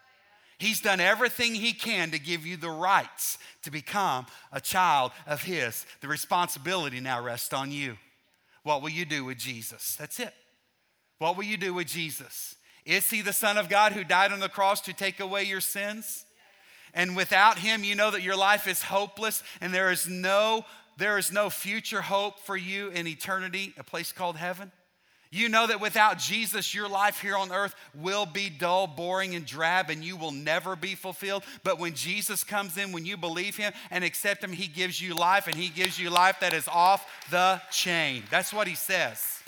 He's 0.60 0.82
done 0.82 1.00
everything 1.00 1.54
he 1.54 1.72
can 1.72 2.10
to 2.10 2.18
give 2.18 2.44
you 2.44 2.58
the 2.58 2.68
rights 2.68 3.38
to 3.62 3.70
become 3.70 4.26
a 4.52 4.60
child 4.60 5.12
of 5.26 5.42
his. 5.42 5.86
The 6.02 6.08
responsibility 6.08 7.00
now 7.00 7.24
rests 7.24 7.54
on 7.54 7.72
you. 7.72 7.96
What 8.62 8.82
will 8.82 8.90
you 8.90 9.06
do 9.06 9.24
with 9.24 9.38
Jesus? 9.38 9.96
That's 9.98 10.20
it. 10.20 10.34
What 11.16 11.38
will 11.38 11.44
you 11.44 11.56
do 11.56 11.72
with 11.72 11.86
Jesus? 11.86 12.56
Is 12.84 13.08
he 13.08 13.22
the 13.22 13.32
Son 13.32 13.56
of 13.56 13.70
God 13.70 13.92
who 13.92 14.04
died 14.04 14.32
on 14.32 14.40
the 14.40 14.50
cross 14.50 14.82
to 14.82 14.92
take 14.92 15.18
away 15.18 15.44
your 15.44 15.62
sins? 15.62 16.26
And 16.92 17.16
without 17.16 17.58
him, 17.58 17.82
you 17.82 17.94
know 17.94 18.10
that 18.10 18.22
your 18.22 18.36
life 18.36 18.68
is 18.68 18.82
hopeless 18.82 19.42
and 19.62 19.72
there 19.72 19.90
is 19.90 20.06
no 20.08 20.66
there 20.98 21.16
is 21.16 21.32
no 21.32 21.48
future 21.48 22.02
hope 22.02 22.40
for 22.40 22.58
you 22.58 22.88
in 22.88 23.06
eternity, 23.06 23.72
a 23.78 23.84
place 23.84 24.12
called 24.12 24.36
heaven. 24.36 24.70
You 25.32 25.48
know 25.48 25.68
that 25.68 25.80
without 25.80 26.18
Jesus, 26.18 26.74
your 26.74 26.88
life 26.88 27.20
here 27.20 27.36
on 27.36 27.52
earth 27.52 27.76
will 27.94 28.26
be 28.26 28.50
dull, 28.50 28.88
boring, 28.88 29.36
and 29.36 29.46
drab, 29.46 29.88
and 29.88 30.02
you 30.02 30.16
will 30.16 30.32
never 30.32 30.74
be 30.74 30.96
fulfilled. 30.96 31.44
But 31.62 31.78
when 31.78 31.94
Jesus 31.94 32.42
comes 32.42 32.76
in, 32.76 32.90
when 32.90 33.06
you 33.06 33.16
believe 33.16 33.56
Him 33.56 33.72
and 33.92 34.02
accept 34.02 34.42
Him, 34.42 34.52
He 34.52 34.66
gives 34.66 35.00
you 35.00 35.14
life, 35.14 35.46
and 35.46 35.54
He 35.54 35.68
gives 35.68 36.00
you 36.00 36.10
life 36.10 36.40
that 36.40 36.52
is 36.52 36.66
off 36.66 37.06
the 37.30 37.62
chain. 37.70 38.24
That's 38.28 38.52
what 38.52 38.66
He 38.66 38.74
says. 38.74 39.40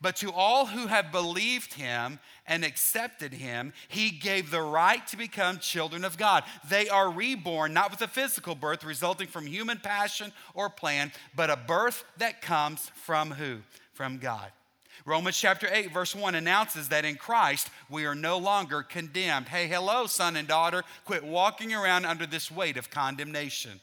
But 0.00 0.16
to 0.16 0.32
all 0.32 0.66
who 0.66 0.88
have 0.88 1.12
believed 1.12 1.74
Him 1.74 2.18
and 2.44 2.64
accepted 2.64 3.32
Him, 3.32 3.72
He 3.86 4.10
gave 4.10 4.50
the 4.50 4.62
right 4.62 5.06
to 5.06 5.16
become 5.16 5.58
children 5.60 6.04
of 6.04 6.18
God. 6.18 6.42
They 6.68 6.88
are 6.88 7.08
reborn, 7.08 7.72
not 7.72 7.92
with 7.92 8.02
a 8.02 8.08
physical 8.08 8.56
birth 8.56 8.82
resulting 8.82 9.28
from 9.28 9.46
human 9.46 9.78
passion 9.78 10.32
or 10.54 10.68
plan, 10.68 11.12
but 11.36 11.50
a 11.50 11.56
birth 11.56 12.04
that 12.18 12.42
comes 12.42 12.90
from 12.96 13.30
who? 13.30 13.60
From 13.94 14.18
God. 14.18 14.50
Romans 15.04 15.36
chapter 15.36 15.68
8, 15.70 15.92
verse 15.92 16.14
1 16.14 16.34
announces 16.34 16.88
that 16.88 17.04
in 17.04 17.16
Christ 17.16 17.68
we 17.90 18.06
are 18.06 18.14
no 18.14 18.38
longer 18.38 18.82
condemned. 18.82 19.48
Hey, 19.48 19.66
hello, 19.66 20.06
son 20.06 20.36
and 20.36 20.46
daughter. 20.46 20.82
Quit 21.04 21.24
walking 21.24 21.74
around 21.74 22.06
under 22.06 22.26
this 22.26 22.50
weight 22.50 22.76
of 22.76 22.90
condemnation. 22.90 23.80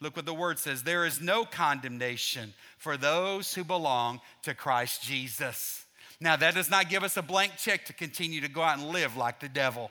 Look 0.00 0.16
what 0.16 0.26
the 0.26 0.34
word 0.34 0.58
says 0.58 0.82
there 0.82 1.04
is 1.04 1.20
no 1.20 1.44
condemnation 1.44 2.54
for 2.78 2.96
those 2.96 3.54
who 3.54 3.64
belong 3.64 4.20
to 4.42 4.54
Christ 4.54 5.02
Jesus. 5.02 5.84
Now, 6.20 6.36
that 6.36 6.54
does 6.54 6.70
not 6.70 6.90
give 6.90 7.02
us 7.02 7.16
a 7.16 7.22
blank 7.22 7.56
check 7.56 7.86
to 7.86 7.92
continue 7.92 8.40
to 8.42 8.48
go 8.48 8.62
out 8.62 8.78
and 8.78 8.88
live 8.88 9.16
like 9.16 9.40
the 9.40 9.48
devil. 9.48 9.90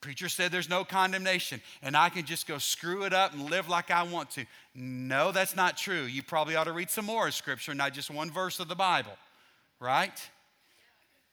Preacher 0.00 0.28
said 0.28 0.52
there's 0.52 0.68
no 0.68 0.84
condemnation 0.84 1.60
and 1.82 1.96
I 1.96 2.08
can 2.08 2.24
just 2.24 2.46
go 2.46 2.58
screw 2.58 3.04
it 3.04 3.12
up 3.12 3.32
and 3.32 3.50
live 3.50 3.68
like 3.68 3.90
I 3.90 4.04
want 4.04 4.30
to. 4.32 4.44
No, 4.74 5.32
that's 5.32 5.56
not 5.56 5.76
true. 5.76 6.02
You 6.02 6.22
probably 6.22 6.54
ought 6.54 6.64
to 6.64 6.72
read 6.72 6.90
some 6.90 7.06
more 7.06 7.26
of 7.26 7.34
Scripture, 7.34 7.74
not 7.74 7.92
just 7.92 8.10
one 8.10 8.30
verse 8.30 8.60
of 8.60 8.68
the 8.68 8.76
Bible, 8.76 9.16
right? 9.80 10.12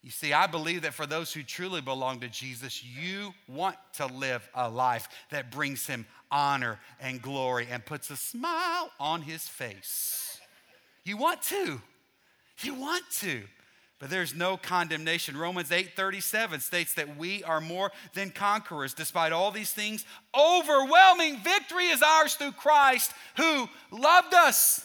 You 0.06 0.12
see, 0.12 0.34
I 0.34 0.46
believe 0.46 0.84
that 0.84 0.94
for 0.94 1.08
those 1.08 1.34
who 1.34 1.42
truly 1.42 1.82
belong 1.82 2.20
to 2.20 2.28
Jesus, 2.28 2.84
you 2.84 3.34
want 3.48 3.76
to 3.94 4.06
live 4.06 4.48
a 4.54 4.70
life 4.70 5.08
that 5.32 5.52
brings 5.52 5.88
him 5.88 6.06
honor 6.30 6.80
and 7.00 7.20
glory 7.20 7.68
and 7.72 7.84
puts 7.84 8.12
a 8.12 8.16
smile 8.16 8.92
on 9.00 9.24
his 9.24 9.48
face. 9.48 10.40
You 11.04 11.18
want 11.18 11.42
to. 11.44 11.82
You 12.62 12.76
want 12.76 13.04
to. 13.20 13.44
But 14.00 14.10
there's 14.10 14.36
no 14.36 14.58
condemnation. 14.58 15.38
Romans 15.38 15.72
8:37 15.72 16.62
states 16.62 16.94
that 16.96 17.18
we 17.18 17.44
are 17.44 17.62
more 17.62 17.92
than 18.14 18.30
conquerors 18.30 18.94
despite 18.94 19.32
all 19.32 19.52
these 19.52 19.72
things. 19.72 20.06
Overwhelming 20.38 21.40
victory 21.40 21.88
is 21.88 22.04
ours 22.04 22.36
through 22.36 22.52
Christ 22.54 23.12
who 23.38 23.70
loved 23.92 24.34
us. 24.34 24.85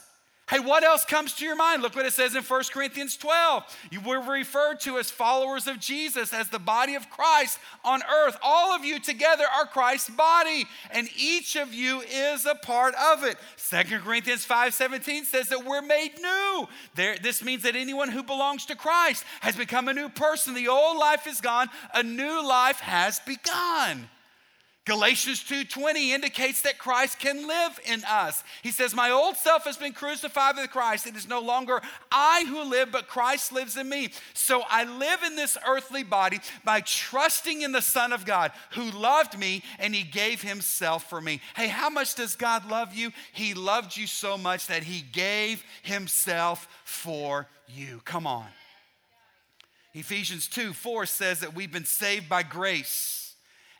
Hey, 0.50 0.58
what 0.58 0.82
else 0.82 1.04
comes 1.04 1.34
to 1.34 1.44
your 1.44 1.54
mind? 1.54 1.80
Look 1.80 1.94
what 1.94 2.06
it 2.06 2.12
says 2.12 2.34
in 2.34 2.42
1 2.42 2.62
Corinthians 2.72 3.16
12. 3.16 3.62
You 3.92 4.00
were 4.00 4.20
referred 4.20 4.80
to 4.80 4.98
as 4.98 5.08
followers 5.08 5.68
of 5.68 5.78
Jesus, 5.78 6.32
as 6.32 6.48
the 6.48 6.58
body 6.58 6.96
of 6.96 7.08
Christ 7.08 7.60
on 7.84 8.02
earth. 8.02 8.36
All 8.42 8.74
of 8.74 8.84
you 8.84 8.98
together 8.98 9.44
are 9.56 9.64
Christ's 9.64 10.10
body, 10.10 10.64
and 10.90 11.08
each 11.16 11.54
of 11.54 11.72
you 11.72 12.00
is 12.00 12.46
a 12.46 12.56
part 12.56 12.96
of 12.96 13.22
it. 13.22 13.36
2 13.58 14.00
Corinthians 14.00 14.44
5:17 14.44 15.24
says 15.24 15.50
that 15.50 15.64
we're 15.64 15.82
made 15.82 16.18
new. 16.20 16.68
There, 16.96 17.16
this 17.16 17.44
means 17.44 17.62
that 17.62 17.76
anyone 17.76 18.08
who 18.08 18.24
belongs 18.24 18.66
to 18.66 18.74
Christ 18.74 19.22
has 19.42 19.54
become 19.54 19.86
a 19.86 19.94
new 19.94 20.08
person. 20.08 20.54
The 20.54 20.66
old 20.66 20.96
life 20.96 21.28
is 21.28 21.40
gone, 21.40 21.68
a 21.94 22.02
new 22.02 22.44
life 22.44 22.80
has 22.80 23.20
begun. 23.20 24.08
Galatians 24.90 25.44
2:20 25.44 26.12
indicates 26.12 26.62
that 26.62 26.76
Christ 26.76 27.20
can 27.20 27.46
live 27.46 27.78
in 27.84 28.04
us. 28.04 28.42
He 28.60 28.72
says, 28.72 28.92
"My 28.92 29.12
old 29.12 29.36
self 29.36 29.62
has 29.62 29.76
been 29.76 29.92
crucified 29.92 30.56
with 30.56 30.72
Christ. 30.72 31.06
It 31.06 31.14
is 31.14 31.28
no 31.28 31.38
longer 31.38 31.80
I 32.10 32.44
who 32.48 32.60
live, 32.62 32.90
but 32.90 33.06
Christ 33.06 33.52
lives 33.52 33.76
in 33.76 33.88
me. 33.88 34.12
So 34.34 34.62
I 34.62 34.82
live 34.82 35.22
in 35.22 35.36
this 35.36 35.56
earthly 35.64 36.02
body 36.02 36.40
by 36.64 36.80
trusting 36.80 37.62
in 37.62 37.70
the 37.70 37.80
Son 37.80 38.12
of 38.12 38.24
God 38.24 38.50
who 38.70 38.90
loved 38.90 39.38
me 39.38 39.62
and 39.78 39.94
he 39.94 40.02
gave 40.02 40.42
himself 40.42 41.08
for 41.08 41.20
me." 41.20 41.40
Hey, 41.54 41.68
how 41.68 41.88
much 41.88 42.16
does 42.16 42.34
God 42.34 42.68
love 42.68 42.92
you? 42.92 43.12
He 43.32 43.54
loved 43.54 43.96
you 43.96 44.08
so 44.08 44.36
much 44.36 44.66
that 44.66 44.82
he 44.82 45.02
gave 45.02 45.62
himself 45.82 46.66
for 46.84 47.48
you. 47.68 48.00
Come 48.04 48.26
on. 48.26 48.52
Ephesians 49.94 50.48
2 50.48 50.74
4 50.74 51.06
says 51.06 51.38
that 51.38 51.54
we've 51.54 51.70
been 51.70 51.84
saved 51.84 52.28
by 52.28 52.42
grace 52.42 53.19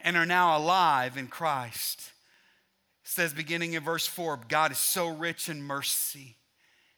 and 0.02 0.16
are 0.16 0.26
now 0.26 0.56
alive 0.56 1.16
in 1.16 1.28
Christ. 1.28 2.12
It 3.04 3.10
says, 3.10 3.32
beginning 3.32 3.72
in 3.72 3.82
verse 3.82 4.06
4, 4.06 4.40
God 4.48 4.72
is 4.72 4.78
so 4.78 5.08
rich 5.08 5.48
in 5.48 5.62
mercy. 5.62 6.36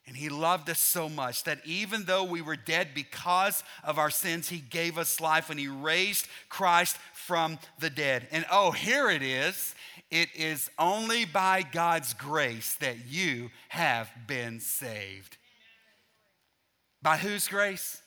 And 0.06 0.16
he 0.16 0.28
loved 0.28 0.68
us 0.68 0.80
so 0.80 1.08
much 1.08 1.44
that 1.44 1.60
even 1.64 2.04
though 2.04 2.24
we 2.24 2.42
were 2.42 2.56
dead 2.56 2.88
because 2.92 3.62
of 3.84 3.98
our 3.98 4.10
sins, 4.10 4.48
he 4.48 4.58
gave 4.58 4.98
us 4.98 5.20
life 5.20 5.48
and 5.48 5.60
he 5.60 5.68
raised 5.68 6.26
Christ 6.48 6.96
from 7.14 7.58
the 7.78 7.90
dead. 7.90 8.26
And 8.32 8.44
oh, 8.50 8.72
here 8.72 9.08
it 9.08 9.22
is. 9.22 9.74
It 10.10 10.28
is 10.34 10.70
only 10.78 11.24
by 11.24 11.62
God's 11.62 12.14
grace 12.14 12.74
that 12.80 13.06
you 13.06 13.50
have 13.68 14.10
been 14.26 14.58
saved. 14.58 15.36
By 17.00 17.16
whose 17.16 17.46
grace? 17.46 18.02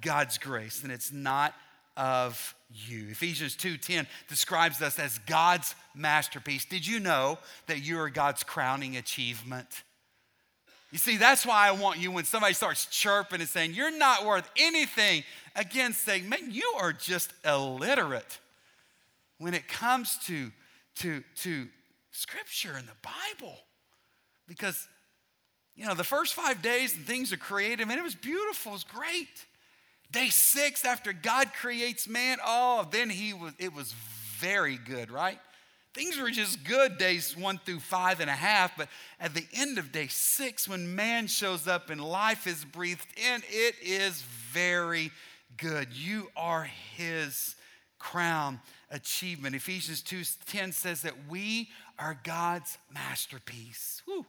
God's 0.00 0.38
grace. 0.38 0.82
And 0.82 0.92
it's 0.92 1.12
not 1.12 1.54
of 1.96 2.54
you. 2.70 3.08
Ephesians 3.08 3.56
2:10 3.56 4.06
describes 4.28 4.80
us 4.80 4.98
as 4.98 5.18
God's 5.18 5.74
masterpiece. 5.94 6.64
Did 6.64 6.86
you 6.86 7.00
know 7.00 7.38
that 7.66 7.80
you 7.80 8.00
are 8.00 8.08
God's 8.08 8.42
crowning 8.42 8.96
achievement? 8.96 9.82
You 10.92 10.98
see, 10.98 11.16
that's 11.16 11.46
why 11.46 11.68
I 11.68 11.70
want 11.72 11.98
you 11.98 12.10
when 12.10 12.24
somebody 12.24 12.52
starts 12.52 12.84
chirping 12.84 13.40
and 13.40 13.48
saying, 13.48 13.72
You're 13.72 13.96
not 13.96 14.26
worth 14.26 14.48
anything, 14.58 15.24
again, 15.56 15.94
saying, 15.94 16.28
Man, 16.28 16.50
you 16.50 16.74
are 16.78 16.92
just 16.92 17.32
illiterate 17.44 18.38
when 19.38 19.54
it 19.54 19.66
comes 19.68 20.18
to, 20.26 20.52
to, 20.96 21.24
to 21.36 21.66
Scripture 22.10 22.74
and 22.76 22.86
the 22.86 22.92
Bible. 23.02 23.56
Because, 24.46 24.86
you 25.74 25.86
know, 25.86 25.94
the 25.94 26.04
first 26.04 26.34
five 26.34 26.60
days 26.60 26.94
and 26.94 27.06
things 27.06 27.32
are 27.32 27.38
created, 27.38 27.88
and 27.88 27.92
it 27.92 28.02
was 28.02 28.14
beautiful, 28.14 28.72
it 28.72 28.74
was 28.74 28.84
great. 28.84 29.46
Day 30.12 30.28
six, 30.28 30.84
after 30.84 31.12
God 31.12 31.52
creates 31.54 32.06
man, 32.06 32.38
oh, 32.44 32.86
then 32.90 33.10
he 33.10 33.32
was, 33.32 33.54
it 33.58 33.74
was 33.74 33.92
very 34.38 34.76
good, 34.76 35.10
right? 35.10 35.38
Things 35.94 36.18
were 36.18 36.30
just 36.30 36.64
good 36.64 36.96
days 36.96 37.36
one 37.36 37.60
through 37.64 37.80
five 37.80 38.20
and 38.20 38.30
a 38.30 38.34
half, 38.34 38.76
but 38.76 38.88
at 39.20 39.34
the 39.34 39.46
end 39.54 39.78
of 39.78 39.92
day 39.92 40.06
six, 40.08 40.68
when 40.68 40.94
man 40.94 41.26
shows 41.26 41.66
up 41.66 41.90
and 41.90 42.00
life 42.00 42.46
is 42.46 42.64
breathed 42.64 43.06
in, 43.16 43.42
it 43.48 43.74
is 43.82 44.22
very 44.22 45.10
good. 45.56 45.88
You 45.92 46.30
are 46.36 46.68
his 46.96 47.56
crown 47.98 48.60
achievement. 48.90 49.54
Ephesians 49.54 50.02
2:10 50.02 50.72
says 50.72 51.02
that 51.02 51.26
we 51.28 51.70
are 51.98 52.18
God's 52.24 52.78
masterpiece. 52.90 54.02
Whew. 54.06 54.26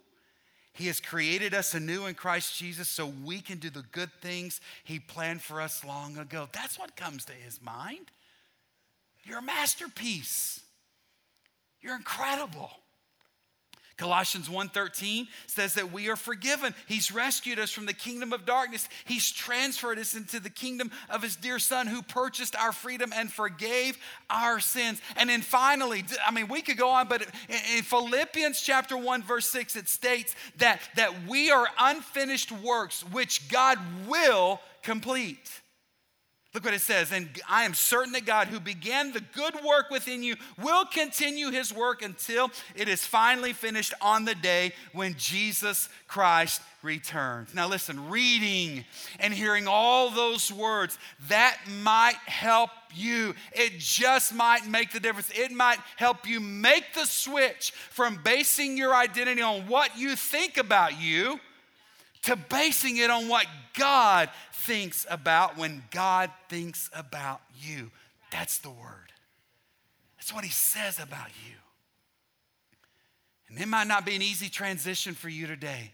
He 0.74 0.88
has 0.88 1.00
created 1.00 1.54
us 1.54 1.76
anew 1.76 2.08
in 2.08 2.16
Christ 2.16 2.58
Jesus 2.58 2.90
so 2.90 3.14
we 3.24 3.42
can 3.42 3.60
do 3.60 3.70
the 3.70 3.84
good 3.92 4.12
things 4.22 4.60
He 4.84 5.00
planned 5.00 5.42
for 5.42 5.62
us 5.62 5.84
long 5.84 6.18
ago. 6.18 6.50
That's 6.52 6.80
what 6.80 6.96
comes 6.96 7.26
to 7.26 7.34
His 7.34 7.62
mind. 7.62 8.12
You're 9.24 9.40
a 9.40 9.44
masterpiece. 9.44 10.62
You're 11.82 11.96
incredible. 11.96 12.72
Colossians 13.98 14.50
1:13 14.50 15.28
says 15.46 15.76
that 15.76 15.92
we 15.92 16.10
are 16.10 16.16
forgiven. 16.16 16.74
He's 16.88 17.12
rescued 17.12 17.60
us 17.60 17.72
from 17.72 17.86
the 17.86 17.94
kingdom 17.94 18.34
of 18.34 18.46
darkness. 18.46 18.90
He's 19.06 19.32
transferred 19.32 20.00
us 20.00 20.16
into 20.16 20.40
the 20.40 20.50
kingdom 20.50 20.92
of 21.10 21.22
his 21.22 21.36
dear 21.36 21.60
son 21.60 21.88
who 21.88 22.02
purchased 22.02 22.56
our 22.56 22.72
freedom 22.72 23.14
and 23.16 23.32
forgave 23.32 23.98
our 24.30 24.60
sins. 24.60 25.00
And 25.16 25.30
then 25.30 25.42
finally, 25.42 26.04
I 26.26 26.32
mean 26.32 26.48
we 26.48 26.62
could 26.62 26.78
go 26.78 26.90
on 26.90 27.08
but 27.08 27.22
in 27.50 27.84
Philippians 27.84 28.62
chapter 28.62 28.98
1 28.98 29.24
verse 29.24 29.48
6 29.50 29.76
it 29.76 29.88
states 29.88 30.36
that 30.58 30.82
that 30.96 31.28
we 31.28 31.52
are 31.52 31.68
unfinished 31.80 32.52
works 32.52 33.04
which 33.12 33.48
God 33.48 33.78
will 34.08 34.60
complete. 34.82 35.63
Look 36.54 36.66
what 36.66 36.74
it 36.76 36.82
says. 36.82 37.12
And 37.12 37.30
I 37.50 37.64
am 37.64 37.74
certain 37.74 38.14
that 38.14 38.26
God, 38.26 38.48
who 38.48 38.60
began 38.60 39.12
the 39.12 39.22
good 39.22 39.56
work 39.66 39.90
within 39.90 40.22
you, 40.22 40.36
will 40.62 40.86
continue 40.86 41.50
his 41.50 41.74
work 41.74 42.04
until 42.04 42.52
it 42.76 42.88
is 42.88 43.04
finally 43.06 43.54
finished 43.54 43.94
on 44.00 44.26
the 44.26 44.36
day 44.36 44.74
when 44.92 45.16
Jesus 45.18 45.90
Christ 46.08 46.62
returns. 46.84 47.56
Now, 47.56 47.68
listen, 47.68 48.08
reading 48.08 48.86
and 49.20 49.34
hearing 49.34 49.68
all 49.68 50.12
those 50.12 50.52
words, 50.52 51.00
that 51.28 51.58
might 51.82 52.18
help 52.28 52.70
you. 52.94 53.34
It 53.54 53.80
just 53.80 54.32
might 54.32 54.68
make 54.68 54.92
the 54.92 55.00
difference. 55.00 55.32
It 55.34 55.52
might 55.52 55.80
help 55.96 56.28
you 56.28 56.40
make 56.40 56.94
the 56.94 57.06
switch 57.06 57.72
from 57.90 58.20
basing 58.24 58.78
your 58.78 58.94
identity 58.94 59.42
on 59.42 59.68
what 59.68 59.98
you 59.98 60.16
think 60.16 60.58
about 60.58 61.02
you 61.02 61.40
to 62.24 62.36
basing 62.36 62.98
it 62.98 63.10
on 63.10 63.28
what 63.28 63.46
God 63.78 64.30
thinks 64.52 65.06
about 65.10 65.58
when 65.58 65.84
God 65.92 66.32
thinks 66.50 66.90
about 66.94 67.42
you. 67.60 67.92
That's 68.32 68.60
the 68.60 68.70
word. 68.70 69.12
That's 70.18 70.34
what 70.34 70.44
he 70.44 70.50
says 70.50 71.00
about 71.00 71.30
you. 71.46 71.56
And 73.50 73.60
it 73.60 73.68
might 73.68 73.88
not 73.88 74.06
be 74.06 74.16
an 74.16 74.22
easy 74.22 74.50
transition 74.50 75.14
for 75.14 75.30
you 75.30 75.48
today 75.48 75.92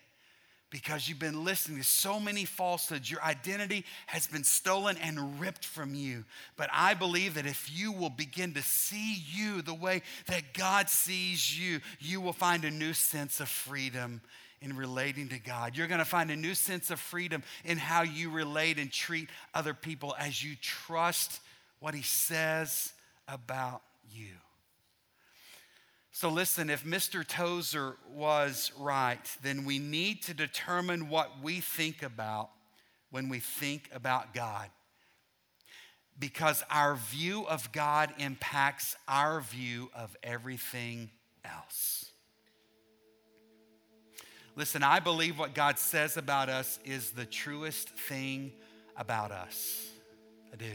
because 0.69 1.09
you've 1.09 1.19
been 1.19 1.43
listening 1.43 1.79
to 1.79 1.83
so 1.83 2.19
many 2.19 2.45
falsehoods. 2.45 3.09
Your 3.09 3.23
identity 3.23 3.83
has 4.05 4.27
been 4.27 4.43
stolen 4.43 4.97
and 4.97 5.39
ripped 5.39 5.65
from 5.65 5.95
you. 5.95 6.25
But 6.57 6.69
I 6.71 6.93
believe 6.93 7.33
that 7.33 7.47
if 7.47 7.71
you 7.75 7.91
will 7.91 8.11
begin 8.11 8.53
to 8.53 8.61
see 8.61 9.15
you 9.33 9.61
the 9.61 9.73
way 9.73 10.03
that 10.27 10.53
God 10.53 10.89
sees 10.89 11.59
you, 11.59 11.79
you 11.99 12.21
will 12.21 12.33
find 12.33 12.63
a 12.63 12.71
new 12.71 12.93
sense 12.93 13.39
of 13.39 13.49
freedom 13.49 14.21
in 14.61 14.75
relating 14.75 15.29
to 15.29 15.39
God. 15.39 15.77
You're 15.77 15.87
going 15.87 15.99
to 15.99 16.05
find 16.05 16.31
a 16.31 16.35
new 16.35 16.53
sense 16.53 16.91
of 16.91 16.99
freedom 16.99 17.43
in 17.63 17.77
how 17.77 18.03
you 18.03 18.29
relate 18.29 18.77
and 18.77 18.91
treat 18.91 19.29
other 19.53 19.73
people 19.73 20.15
as 20.19 20.43
you 20.43 20.55
trust 20.61 21.39
what 21.79 21.93
He 21.93 22.01
says 22.01 22.93
about 23.27 23.81
you. 24.11 24.33
So, 26.11 26.29
listen, 26.29 26.69
if 26.69 26.83
Mr. 26.83 27.25
Tozer 27.25 27.95
was 28.13 28.73
right, 28.77 29.23
then 29.41 29.63
we 29.63 29.79
need 29.79 30.23
to 30.23 30.33
determine 30.33 31.07
what 31.07 31.41
we 31.41 31.61
think 31.61 32.03
about 32.03 32.49
when 33.11 33.29
we 33.29 33.39
think 33.39 33.89
about 33.93 34.33
God 34.33 34.69
because 36.19 36.63
our 36.69 36.95
view 36.95 37.47
of 37.47 37.71
God 37.71 38.13
impacts 38.17 38.95
our 39.07 39.41
view 39.41 39.89
of 39.95 40.15
everything 40.21 41.09
else. 41.45 42.11
Listen, 44.59 44.83
I 44.83 44.99
believe 44.99 45.39
what 45.39 45.55
God 45.55 45.79
says 45.79 46.17
about 46.17 46.49
us 46.49 46.79
is 46.83 47.11
the 47.11 47.23
truest 47.23 47.91
thing 47.91 48.51
about 48.97 49.31
us. 49.31 49.87
I 50.51 50.57
do. 50.57 50.65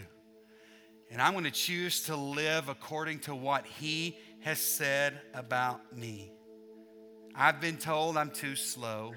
And 1.11 1.21
I'm 1.21 1.33
going 1.33 1.45
to 1.45 1.51
choose 1.51 2.05
to 2.05 2.17
live 2.17 2.71
according 2.71 3.19
to 3.21 3.35
what 3.35 3.67
He 3.67 4.17
has 4.41 4.59
said 4.59 5.21
about 5.35 5.95
me. 5.95 6.33
I've 7.35 7.61
been 7.61 7.77
told 7.77 8.17
I'm 8.17 8.31
too 8.31 8.57
slow. 8.57 9.13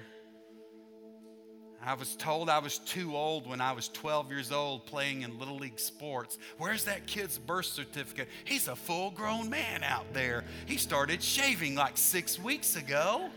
I 1.82 1.94
was 1.94 2.14
told 2.14 2.50
I 2.50 2.58
was 2.58 2.76
too 2.78 3.16
old 3.16 3.46
when 3.48 3.62
I 3.62 3.72
was 3.72 3.88
12 3.88 4.30
years 4.30 4.52
old 4.52 4.84
playing 4.84 5.22
in 5.22 5.38
Little 5.38 5.56
League 5.56 5.80
sports. 5.80 6.36
Where's 6.58 6.84
that 6.84 7.06
kid's 7.06 7.38
birth 7.38 7.64
certificate? 7.64 8.28
He's 8.44 8.68
a 8.68 8.76
full 8.76 9.12
grown 9.12 9.48
man 9.48 9.82
out 9.82 10.12
there. 10.12 10.44
He 10.66 10.76
started 10.76 11.22
shaving 11.22 11.74
like 11.74 11.96
six 11.96 12.38
weeks 12.38 12.76
ago. 12.76 13.30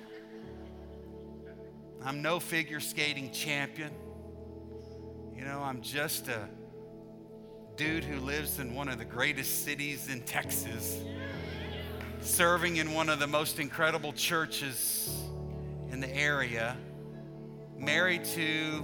I'm 2.03 2.21
no 2.21 2.39
figure 2.39 2.79
skating 2.79 3.31
champion. 3.31 3.91
You 5.35 5.45
know, 5.45 5.61
I'm 5.61 5.81
just 5.81 6.27
a 6.27 6.47
dude 7.75 8.03
who 8.03 8.19
lives 8.19 8.59
in 8.59 8.73
one 8.73 8.89
of 8.89 8.97
the 8.97 9.05
greatest 9.05 9.63
cities 9.63 10.09
in 10.09 10.21
Texas, 10.21 10.99
serving 12.21 12.77
in 12.77 12.93
one 12.93 13.09
of 13.09 13.19
the 13.19 13.27
most 13.27 13.59
incredible 13.59 14.13
churches 14.13 15.13
in 15.91 15.99
the 15.99 16.15
area 16.15 16.75
married 17.77 18.23
to 18.23 18.83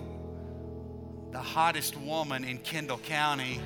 the 1.31 1.39
hottest 1.39 1.95
woman 1.97 2.43
in 2.43 2.57
Kendall 2.59 2.97
County. 2.99 3.59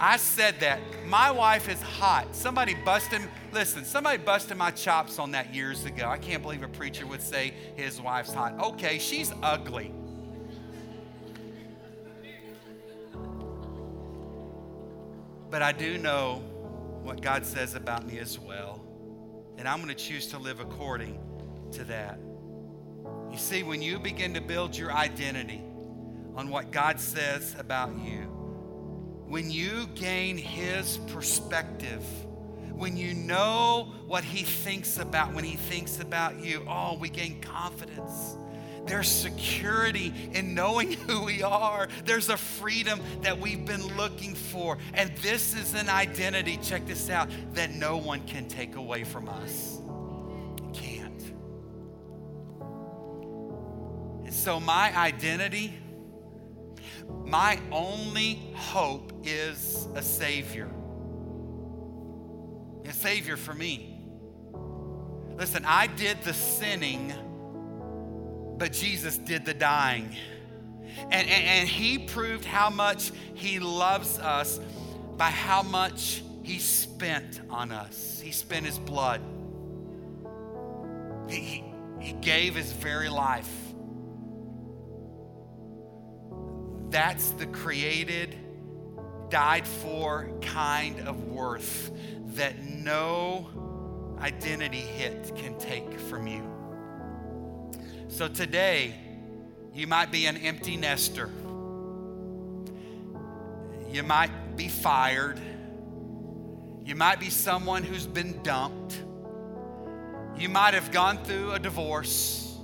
I 0.00 0.16
said 0.16 0.60
that. 0.60 0.80
My 1.06 1.30
wife 1.30 1.68
is 1.68 1.80
hot. 1.82 2.34
Somebody 2.34 2.74
busted, 2.74 3.20
listen, 3.52 3.84
somebody 3.84 4.16
busted 4.16 4.56
my 4.56 4.70
chops 4.70 5.18
on 5.18 5.32
that 5.32 5.54
years 5.54 5.84
ago. 5.84 6.08
I 6.08 6.16
can't 6.16 6.42
believe 6.42 6.62
a 6.62 6.68
preacher 6.68 7.06
would 7.06 7.20
say 7.20 7.52
his 7.76 8.00
wife's 8.00 8.32
hot. 8.32 8.58
Okay, 8.58 8.98
she's 8.98 9.30
ugly. 9.42 9.92
But 15.50 15.60
I 15.60 15.72
do 15.72 15.98
know 15.98 16.36
what 17.02 17.20
God 17.20 17.44
says 17.44 17.74
about 17.74 18.06
me 18.06 18.18
as 18.20 18.38
well. 18.38 18.80
And 19.58 19.68
I'm 19.68 19.82
going 19.82 19.88
to 19.88 19.94
choose 19.94 20.28
to 20.28 20.38
live 20.38 20.60
according 20.60 21.18
to 21.72 21.84
that. 21.84 22.18
You 23.30 23.36
see, 23.36 23.62
when 23.62 23.82
you 23.82 23.98
begin 23.98 24.32
to 24.32 24.40
build 24.40 24.74
your 24.74 24.92
identity 24.92 25.60
on 26.36 26.48
what 26.48 26.70
God 26.70 26.98
says 26.98 27.54
about 27.58 27.90
you, 27.98 28.39
when 29.30 29.48
you 29.48 29.86
gain 29.94 30.36
His 30.36 30.96
perspective, 31.06 32.04
when 32.72 32.96
you 32.96 33.14
know 33.14 33.92
what 34.08 34.24
He 34.24 34.42
thinks 34.42 34.98
about, 34.98 35.32
when 35.32 35.44
He 35.44 35.54
thinks 35.54 36.00
about 36.00 36.40
you, 36.40 36.66
oh, 36.68 36.98
we 36.98 37.08
gain 37.08 37.40
confidence. 37.40 38.36
There's 38.86 39.08
security 39.08 40.12
in 40.32 40.52
knowing 40.52 40.92
who 41.06 41.22
we 41.22 41.44
are. 41.44 41.86
There's 42.04 42.28
a 42.28 42.36
freedom 42.36 43.00
that 43.22 43.38
we've 43.38 43.64
been 43.64 43.96
looking 43.96 44.34
for. 44.34 44.78
And 44.94 45.16
this 45.18 45.54
is 45.54 45.74
an 45.74 45.88
identity, 45.88 46.58
check 46.60 46.84
this 46.88 47.08
out, 47.08 47.30
that 47.52 47.70
no 47.70 47.98
one 47.98 48.26
can 48.26 48.48
take 48.48 48.74
away 48.74 49.04
from 49.04 49.28
us. 49.28 49.78
Can't. 50.72 51.22
And 54.24 54.34
so, 54.34 54.58
my 54.58 54.92
identity, 54.98 55.78
my 57.30 57.60
only 57.70 58.40
hope 58.54 59.12
is 59.24 59.86
a 59.94 60.02
Savior. 60.02 60.68
A 62.86 62.92
Savior 62.92 63.36
for 63.36 63.54
me. 63.54 64.00
Listen, 65.36 65.64
I 65.64 65.86
did 65.86 66.22
the 66.22 66.34
sinning, 66.34 67.14
but 68.58 68.72
Jesus 68.72 69.16
did 69.16 69.44
the 69.44 69.54
dying. 69.54 70.16
And, 71.10 71.28
and, 71.28 71.30
and, 71.30 71.68
He 71.68 71.98
proved 71.98 72.44
how 72.44 72.68
much 72.68 73.12
He 73.34 73.58
loves 73.60 74.18
us 74.18 74.58
by 75.16 75.30
how 75.30 75.62
much 75.62 76.22
He 76.42 76.58
spent 76.58 77.40
on 77.48 77.70
us. 77.70 78.20
He 78.20 78.32
spent 78.32 78.66
His 78.66 78.78
blood, 78.78 79.22
He, 81.28 81.36
he, 81.36 81.64
he 82.00 82.12
gave 82.14 82.56
His 82.56 82.72
very 82.72 83.08
life. 83.08 83.69
That's 86.90 87.30
the 87.30 87.46
created, 87.46 88.36
died 89.28 89.66
for 89.66 90.28
kind 90.42 91.00
of 91.08 91.28
worth 91.28 91.92
that 92.34 92.62
no 92.64 93.48
identity 94.20 94.78
hit 94.78 95.32
can 95.36 95.56
take 95.58 95.98
from 95.98 96.26
you. 96.26 96.42
So 98.08 98.26
today, 98.26 98.94
you 99.72 99.86
might 99.86 100.10
be 100.10 100.26
an 100.26 100.36
empty 100.36 100.76
nester. 100.76 101.30
You 103.92 104.02
might 104.02 104.56
be 104.56 104.68
fired. 104.68 105.40
You 106.84 106.96
might 106.96 107.20
be 107.20 107.30
someone 107.30 107.84
who's 107.84 108.06
been 108.06 108.42
dumped. 108.42 109.00
You 110.36 110.48
might 110.48 110.74
have 110.74 110.90
gone 110.90 111.24
through 111.24 111.52
a 111.52 111.58
divorce. 111.60 112.58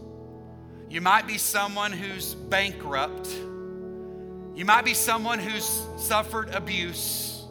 You 0.90 1.00
might 1.00 1.26
be 1.28 1.38
someone 1.38 1.92
who's 1.92 2.34
bankrupt. 2.34 3.28
You 4.56 4.64
might 4.64 4.86
be 4.86 4.94
someone 4.94 5.38
who's 5.38 5.82
suffered 5.98 6.48
abuse. 6.48 7.44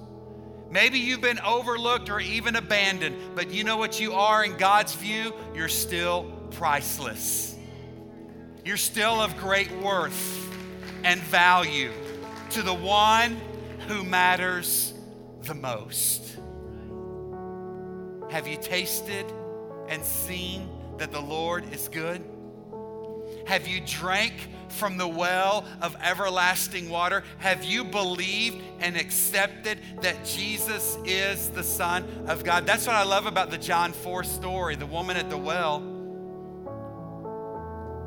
Maybe 0.71 0.97
you've 0.97 1.21
been 1.21 1.39
overlooked 1.39 2.09
or 2.09 2.19
even 2.19 2.55
abandoned, 2.55 3.15
but 3.35 3.51
you 3.51 3.63
know 3.63 3.77
what 3.77 3.99
you 3.99 4.13
are 4.13 4.43
in 4.43 4.57
God's 4.57 4.95
view? 4.95 5.31
You're 5.53 5.69
still 5.69 6.23
priceless. 6.49 7.55
You're 8.65 8.75
still 8.75 9.21
of 9.21 9.37
great 9.37 9.71
worth 9.71 10.49
and 11.03 11.21
value 11.21 11.91
to 12.49 12.63
the 12.63 12.73
one 12.73 13.39
who 13.87 14.03
matters 14.03 14.91
the 15.43 15.53
most. 15.53 16.39
Have 18.31 18.47
you 18.47 18.57
tasted 18.57 19.31
and 19.87 20.03
seen 20.03 20.67
that 20.97 21.11
the 21.11 21.21
Lord 21.21 21.71
is 21.71 21.87
good? 21.87 22.23
Have 23.45 23.67
you 23.67 23.79
drank 23.81 24.33
from 24.69 24.97
the 24.97 25.07
well 25.07 25.65
of 25.81 25.95
everlasting 26.01 26.89
water? 26.89 27.23
Have 27.37 27.63
you 27.63 27.83
believed 27.83 28.61
and 28.79 28.97
accepted 28.97 29.79
that 30.01 30.25
Jesus 30.25 30.97
is 31.05 31.49
the 31.49 31.63
Son 31.63 32.05
of 32.27 32.43
God? 32.43 32.65
That's 32.65 32.87
what 32.87 32.95
I 32.95 33.03
love 33.03 33.25
about 33.25 33.51
the 33.51 33.57
John 33.57 33.93
4 33.93 34.23
story, 34.23 34.75
the 34.75 34.85
woman 34.85 35.15
at 35.17 35.29
the 35.29 35.37
well. 35.37 35.91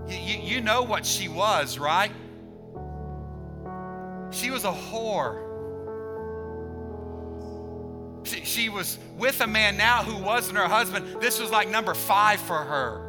You, 0.09 0.38
you, 0.38 0.61
know 0.61 0.83
what 0.83 1.05
she 1.05 1.29
was, 1.29 1.79
right? 1.79 2.11
She 4.31 4.51
was 4.51 4.64
a 4.64 4.72
whore. 4.72 5.44
She, 8.24 8.44
she 8.44 8.68
was 8.70 8.98
with 9.18 9.40
a 9.42 9.46
man 9.46 9.77
now 9.77 10.03
who 10.03 10.22
wasn't 10.22 10.57
her 10.57 10.66
husband. 10.66 11.20
This 11.20 11.38
was 11.38 11.51
like 11.51 11.68
number 11.68 11.94
five 11.94 12.40
for 12.40 12.57
her. 12.57 13.07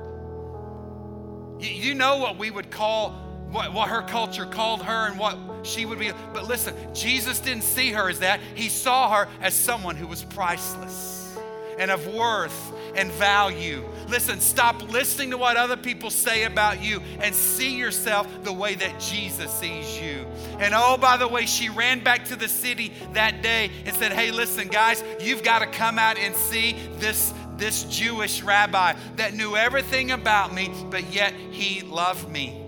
You 1.59 1.93
know 1.93 2.17
what 2.17 2.37
we 2.37 2.51
would 2.51 2.71
call, 2.71 3.11
what, 3.51 3.73
what 3.73 3.89
her 3.89 4.01
culture 4.01 4.45
called 4.45 4.83
her 4.83 5.07
and 5.07 5.19
what 5.19 5.37
she 5.63 5.85
would 5.85 5.99
be. 5.99 6.11
But 6.33 6.47
listen, 6.47 6.75
Jesus 6.93 7.39
didn't 7.39 7.63
see 7.63 7.91
her 7.91 8.09
as 8.09 8.19
that. 8.19 8.39
He 8.55 8.69
saw 8.69 9.09
her 9.13 9.27
as 9.41 9.53
someone 9.53 9.95
who 9.95 10.07
was 10.07 10.23
priceless 10.23 11.37
and 11.77 11.89
of 11.91 12.05
worth 12.07 12.73
and 12.95 13.11
value. 13.13 13.87
Listen, 14.07 14.39
stop 14.39 14.81
listening 14.91 15.31
to 15.31 15.37
what 15.37 15.55
other 15.55 15.77
people 15.77 16.09
say 16.09 16.43
about 16.43 16.83
you 16.83 17.01
and 17.21 17.33
see 17.33 17.77
yourself 17.77 18.27
the 18.43 18.51
way 18.51 18.75
that 18.75 18.99
Jesus 18.99 19.51
sees 19.51 19.99
you. 19.99 20.25
And 20.59 20.73
oh, 20.75 20.97
by 20.97 21.17
the 21.17 21.27
way, 21.27 21.45
she 21.45 21.69
ran 21.69 22.03
back 22.03 22.25
to 22.25 22.35
the 22.35 22.47
city 22.47 22.93
that 23.13 23.41
day 23.41 23.71
and 23.85 23.95
said, 23.95 24.11
Hey, 24.11 24.31
listen, 24.31 24.67
guys, 24.67 25.03
you've 25.21 25.43
got 25.43 25.59
to 25.59 25.67
come 25.67 25.97
out 25.97 26.17
and 26.17 26.35
see 26.35 26.75
this 26.97 27.33
this 27.59 27.83
Jewish 27.83 28.41
rabbi 28.41 28.93
that 29.17 29.33
knew 29.33 29.55
everything 29.55 30.11
about 30.11 30.53
me, 30.53 30.71
but 30.89 31.13
yet 31.13 31.33
he 31.33 31.81
loved 31.81 32.29
me. 32.29 32.65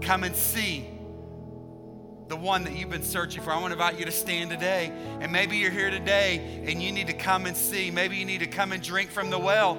Come 0.00 0.24
and 0.24 0.34
see 0.34 0.88
the 2.28 2.36
one 2.36 2.64
that 2.64 2.74
you've 2.74 2.88
been 2.88 3.02
searching 3.02 3.42
for. 3.42 3.50
I 3.50 3.56
want 3.60 3.68
to 3.68 3.72
invite 3.72 3.98
you 3.98 4.06
to 4.06 4.10
stand 4.10 4.50
today. 4.50 4.90
And 5.20 5.30
maybe 5.30 5.58
you're 5.58 5.70
here 5.70 5.90
today 5.90 6.64
and 6.66 6.82
you 6.82 6.90
need 6.90 7.08
to 7.08 7.12
come 7.12 7.44
and 7.44 7.54
see. 7.54 7.90
Maybe 7.90 8.16
you 8.16 8.24
need 8.24 8.40
to 8.40 8.46
come 8.46 8.72
and 8.72 8.82
drink 8.82 9.10
from 9.10 9.28
the 9.28 9.38
well. 9.38 9.74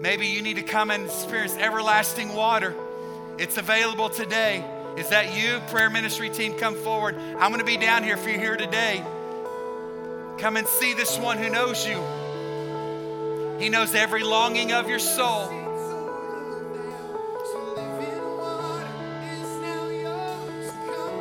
Maybe 0.00 0.26
you 0.26 0.42
need 0.42 0.56
to 0.56 0.62
come 0.62 0.90
and 0.90 1.04
experience 1.04 1.56
everlasting 1.56 2.34
water. 2.34 2.74
It's 3.38 3.56
available 3.56 4.10
today. 4.10 4.64
Is 4.96 5.10
that 5.10 5.36
you? 5.36 5.60
Prayer 5.68 5.90
ministry 5.90 6.28
team, 6.28 6.58
come 6.58 6.74
forward. 6.74 7.14
I'm 7.14 7.52
going 7.52 7.60
to 7.60 7.64
be 7.64 7.76
down 7.76 8.02
here 8.02 8.14
if 8.14 8.26
you're 8.26 8.36
here 8.36 8.56
today. 8.56 9.04
Come 10.38 10.56
and 10.56 10.66
see 10.66 10.94
this 10.94 11.18
one 11.18 11.38
who 11.38 11.50
knows 11.50 11.86
you. 11.86 12.02
He 13.60 13.68
knows 13.68 13.94
every 13.94 14.22
longing 14.22 14.72
of 14.72 14.88
your 14.88 14.98
soul. 14.98 15.50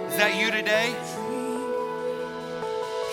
Is 0.07 0.15
that 0.15 0.37
you 0.39 0.49
today? 0.49 0.95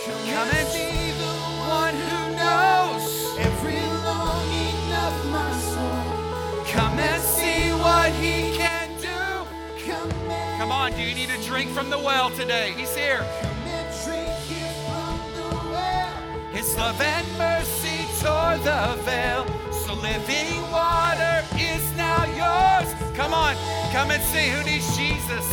Come 0.05 0.49
and 0.49 0.69
be 0.73 1.11
the 1.19 1.35
one 1.67 1.95
who 2.07 2.37
knows 2.37 3.37
every 3.41 3.81
longing 4.07 4.93
of 4.95 5.15
my 5.33 5.53
soul. 5.59 6.65
Come 6.67 6.97
and 7.01 7.21
see 7.21 7.73
what 7.73 8.13
he 8.13 8.57
can 8.57 8.91
do. 9.01 9.91
Come 9.91 10.11
Come 10.57 10.71
on, 10.71 10.93
do 10.93 11.03
you 11.03 11.17
need 11.17 11.31
a 11.31 11.43
drink 11.43 11.71
from 11.71 11.91
the 11.91 11.99
well 11.99 12.31
today? 12.31 12.75
He's 12.77 12.95
here. 12.95 13.27
come 13.43 13.59
and 13.67 14.05
drink 14.05 14.29
here 14.47 14.73
from 14.87 15.19
the 15.35 15.49
well. 15.73 16.15
His 16.53 16.77
love 16.77 17.01
and 17.01 17.27
mercy 17.37 17.86
tore 18.27 18.59
the 18.59 18.83
veil. 19.07 19.47
So 19.71 19.95
living 19.95 20.59
water 20.75 21.37
is 21.55 21.85
now 21.95 22.25
yours. 22.43 22.89
Come 23.15 23.33
on, 23.33 23.55
come 23.93 24.11
and 24.11 24.23
see 24.33 24.49
who 24.51 24.61
needs 24.65 24.89
Jesus. 24.97 25.47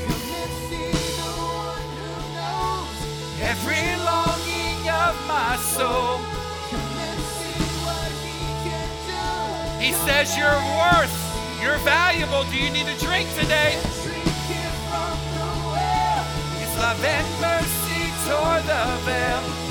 Come 0.00 0.24
and 0.40 0.52
see 0.68 0.92
the 1.20 1.32
one 1.68 1.90
who 2.00 2.12
knows. 2.38 2.96
Every 3.52 3.86
longing 4.08 4.80
of 4.88 5.14
my 5.28 5.52
soul. 5.76 6.16
Come 6.72 6.96
and 7.08 7.20
see 7.36 7.60
what 7.84 8.10
he 8.24 8.40
can 8.64 8.90
do. 9.12 9.84
He 9.84 9.92
says 10.06 10.32
you're 10.38 10.62
worth, 10.80 11.16
you're 11.60 11.82
valuable. 11.84 12.44
Do 12.44 12.56
you 12.56 12.70
need 12.70 12.88
a 12.88 12.98
drink 13.04 13.28
today? 13.36 13.76
Drink 14.00 14.32
here 14.48 14.74
from 14.88 15.12
the 15.36 15.48
well. 15.76 16.24
His 16.56 16.72
love 16.80 17.04
and 17.04 17.28
mercy 17.44 18.02
tore 18.24 18.60
the 18.64 18.82
veil. 19.04 19.69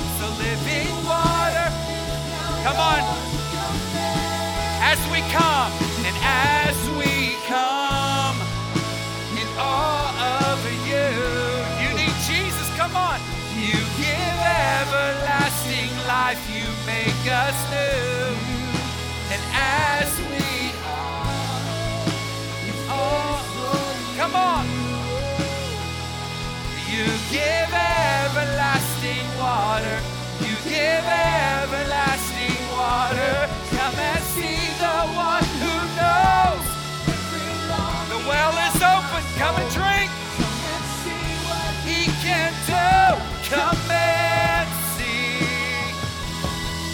Come 2.62 2.76
on. 2.76 3.00
As 4.82 5.00
we 5.10 5.20
come 5.32 5.72
and 6.04 6.16
as 6.22 6.76
we 7.00 7.36
come 7.48 8.36
in 9.40 9.48
awe 9.56 10.52
of 10.52 10.58
you. 10.84 11.08
You 11.82 11.90
need 11.96 12.16
Jesus. 12.28 12.68
Come 12.76 12.94
on. 12.96 13.18
You 13.56 13.78
give 13.96 14.38
everlasting 14.76 15.92
life. 16.06 16.42
You 16.52 16.66
make 16.86 17.22
us 17.32 17.56
new. 17.70 17.99
Come 43.50 43.90
and 43.90 44.68
see. 44.94 45.42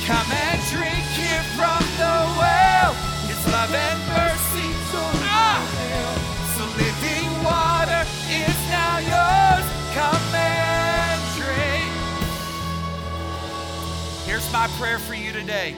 Come 0.07 0.30
and 0.32 0.61
drink 0.72 1.04
here 1.12 1.44
from 1.54 1.82
the 2.00 2.14
well. 2.40 2.94
His 3.28 3.44
love 3.52 3.74
and 3.74 4.00
mercy. 4.09 4.46
So 6.57 6.64
living 6.64 7.44
water 7.44 8.04
is 8.30 8.57
now 8.70 8.98
yours. 8.98 9.66
Come 9.92 10.34
and 10.34 11.20
drink. 11.36 11.92
Here's 14.24 14.50
my 14.50 14.66
prayer 14.78 14.98
for 14.98 15.14
you 15.14 15.32
today. 15.32 15.76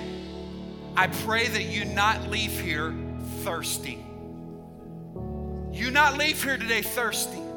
I 0.97 1.09
pray 1.09 1.49
that 1.49 1.65
you 1.65 1.85
not 1.87 2.31
leave 2.31 2.61
here 2.61 2.95
thirsty. 3.43 3.99
You 5.73 5.91
not 5.91 6.17
leave 6.17 6.41
here 6.43 6.57
today 6.57 6.83
thirsty. 6.83 7.48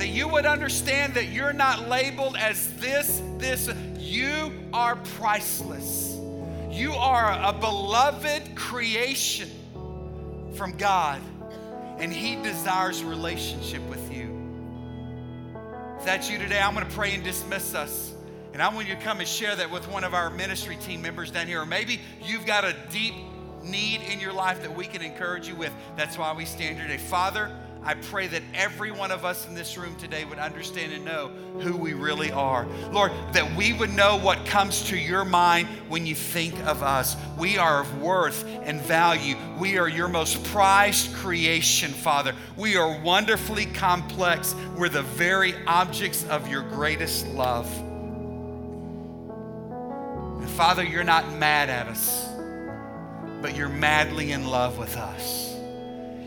That 0.00 0.08
you 0.08 0.28
would 0.28 0.46
understand 0.46 1.12
that 1.12 1.26
you're 1.26 1.52
not 1.52 1.90
labeled 1.90 2.34
as 2.34 2.72
this, 2.76 3.20
this. 3.36 3.68
You 3.98 4.50
are 4.72 4.96
priceless. 4.96 6.16
You 6.70 6.94
are 6.94 7.38
a 7.38 7.52
beloved 7.52 8.54
creation 8.56 9.50
from 10.54 10.78
God, 10.78 11.20
and 11.98 12.10
He 12.10 12.36
desires 12.36 13.04
relationship 13.04 13.82
with 13.90 14.10
you. 14.10 14.34
If 15.98 16.06
that's 16.06 16.30
you 16.30 16.38
today, 16.38 16.62
I'm 16.62 16.72
going 16.72 16.86
to 16.86 16.92
pray 16.94 17.14
and 17.14 17.22
dismiss 17.22 17.74
us. 17.74 18.14
And 18.54 18.62
I 18.62 18.74
want 18.74 18.88
you 18.88 18.94
to 18.94 19.00
come 19.02 19.18
and 19.18 19.28
share 19.28 19.54
that 19.54 19.70
with 19.70 19.86
one 19.86 20.04
of 20.04 20.14
our 20.14 20.30
ministry 20.30 20.76
team 20.76 21.02
members 21.02 21.30
down 21.30 21.46
here. 21.46 21.60
Or 21.60 21.66
maybe 21.66 22.00
you've 22.24 22.46
got 22.46 22.64
a 22.64 22.74
deep 22.90 23.12
need 23.62 24.00
in 24.10 24.18
your 24.18 24.32
life 24.32 24.62
that 24.62 24.74
we 24.74 24.86
can 24.86 25.02
encourage 25.02 25.46
you 25.46 25.56
with. 25.56 25.74
That's 25.94 26.16
why 26.16 26.32
we 26.32 26.46
stand 26.46 26.78
here 26.78 26.88
today. 26.88 26.96
Father, 26.96 27.54
I 27.82 27.94
pray 27.94 28.26
that 28.26 28.42
every 28.52 28.90
one 28.90 29.10
of 29.10 29.24
us 29.24 29.48
in 29.48 29.54
this 29.54 29.78
room 29.78 29.96
today 29.96 30.24
would 30.26 30.38
understand 30.38 30.92
and 30.92 31.02
know 31.04 31.28
who 31.60 31.76
we 31.76 31.94
really 31.94 32.30
are. 32.30 32.66
Lord, 32.92 33.10
that 33.32 33.56
we 33.56 33.72
would 33.72 33.90
know 33.90 34.18
what 34.18 34.44
comes 34.44 34.82
to 34.88 34.98
your 34.98 35.24
mind 35.24 35.66
when 35.88 36.04
you 36.04 36.14
think 36.14 36.54
of 36.66 36.82
us. 36.82 37.16
We 37.38 37.56
are 37.56 37.80
of 37.80 38.02
worth 38.02 38.44
and 38.44 38.82
value. 38.82 39.36
We 39.58 39.78
are 39.78 39.88
your 39.88 40.08
most 40.08 40.44
prized 40.44 41.14
creation, 41.14 41.92
Father. 41.92 42.34
We 42.56 42.76
are 42.76 43.00
wonderfully 43.00 43.64
complex. 43.64 44.54
We're 44.76 44.90
the 44.90 45.02
very 45.02 45.54
objects 45.66 46.24
of 46.24 46.48
your 46.48 46.62
greatest 46.62 47.26
love. 47.28 47.66
And 50.38 50.50
Father, 50.50 50.84
you're 50.84 51.02
not 51.02 51.32
mad 51.32 51.70
at 51.70 51.88
us, 51.88 52.28
but 53.40 53.56
you're 53.56 53.70
madly 53.70 54.32
in 54.32 54.46
love 54.46 54.76
with 54.76 54.98
us. 54.98 55.49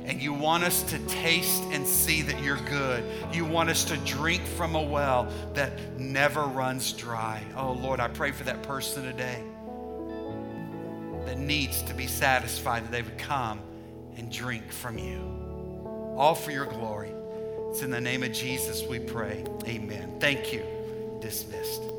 And 0.06 0.22
you 0.22 0.34
want 0.34 0.64
us 0.64 0.84
to 0.84 1.00
taste 1.08 1.64
and 1.72 1.88
see 1.88 2.22
that 2.24 2.42
you're 2.44 2.58
good. 2.58 3.04
You 3.32 3.46
want 3.46 3.70
us 3.70 3.86
to 3.86 3.98
drink 3.98 4.44
from 4.46 4.76
a 4.76 4.82
well 4.82 5.32
that 5.54 5.98
never 5.98 6.44
runs 6.44 6.92
dry. 6.92 7.42
Oh, 7.56 7.72
Lord, 7.72 8.00
I 8.00 8.10
pray 8.10 8.32
for 8.32 8.44
that 8.44 8.64
person 8.64 9.04
today 9.04 9.42
that 11.26 11.38
needs 11.38 11.82
to 11.84 11.94
be 11.94 12.08
satisfied 12.08 12.84
that 12.84 12.92
they 12.92 13.02
would 13.02 13.18
come 13.18 13.62
and 14.18 14.32
drink 14.32 14.72
from 14.72 14.98
you. 14.98 15.22
All 16.18 16.36
for 16.36 16.52
your 16.52 16.66
glory. 16.66 17.12
It's 17.70 17.82
in 17.82 17.90
the 17.90 18.02
name 18.02 18.24
of 18.24 18.34
Jesus 18.34 18.84
we 18.84 19.00
pray. 19.00 19.44
Amen. 19.66 20.18
Thank 20.20 20.54
you. 20.54 20.64
Dismissed. 21.22 21.93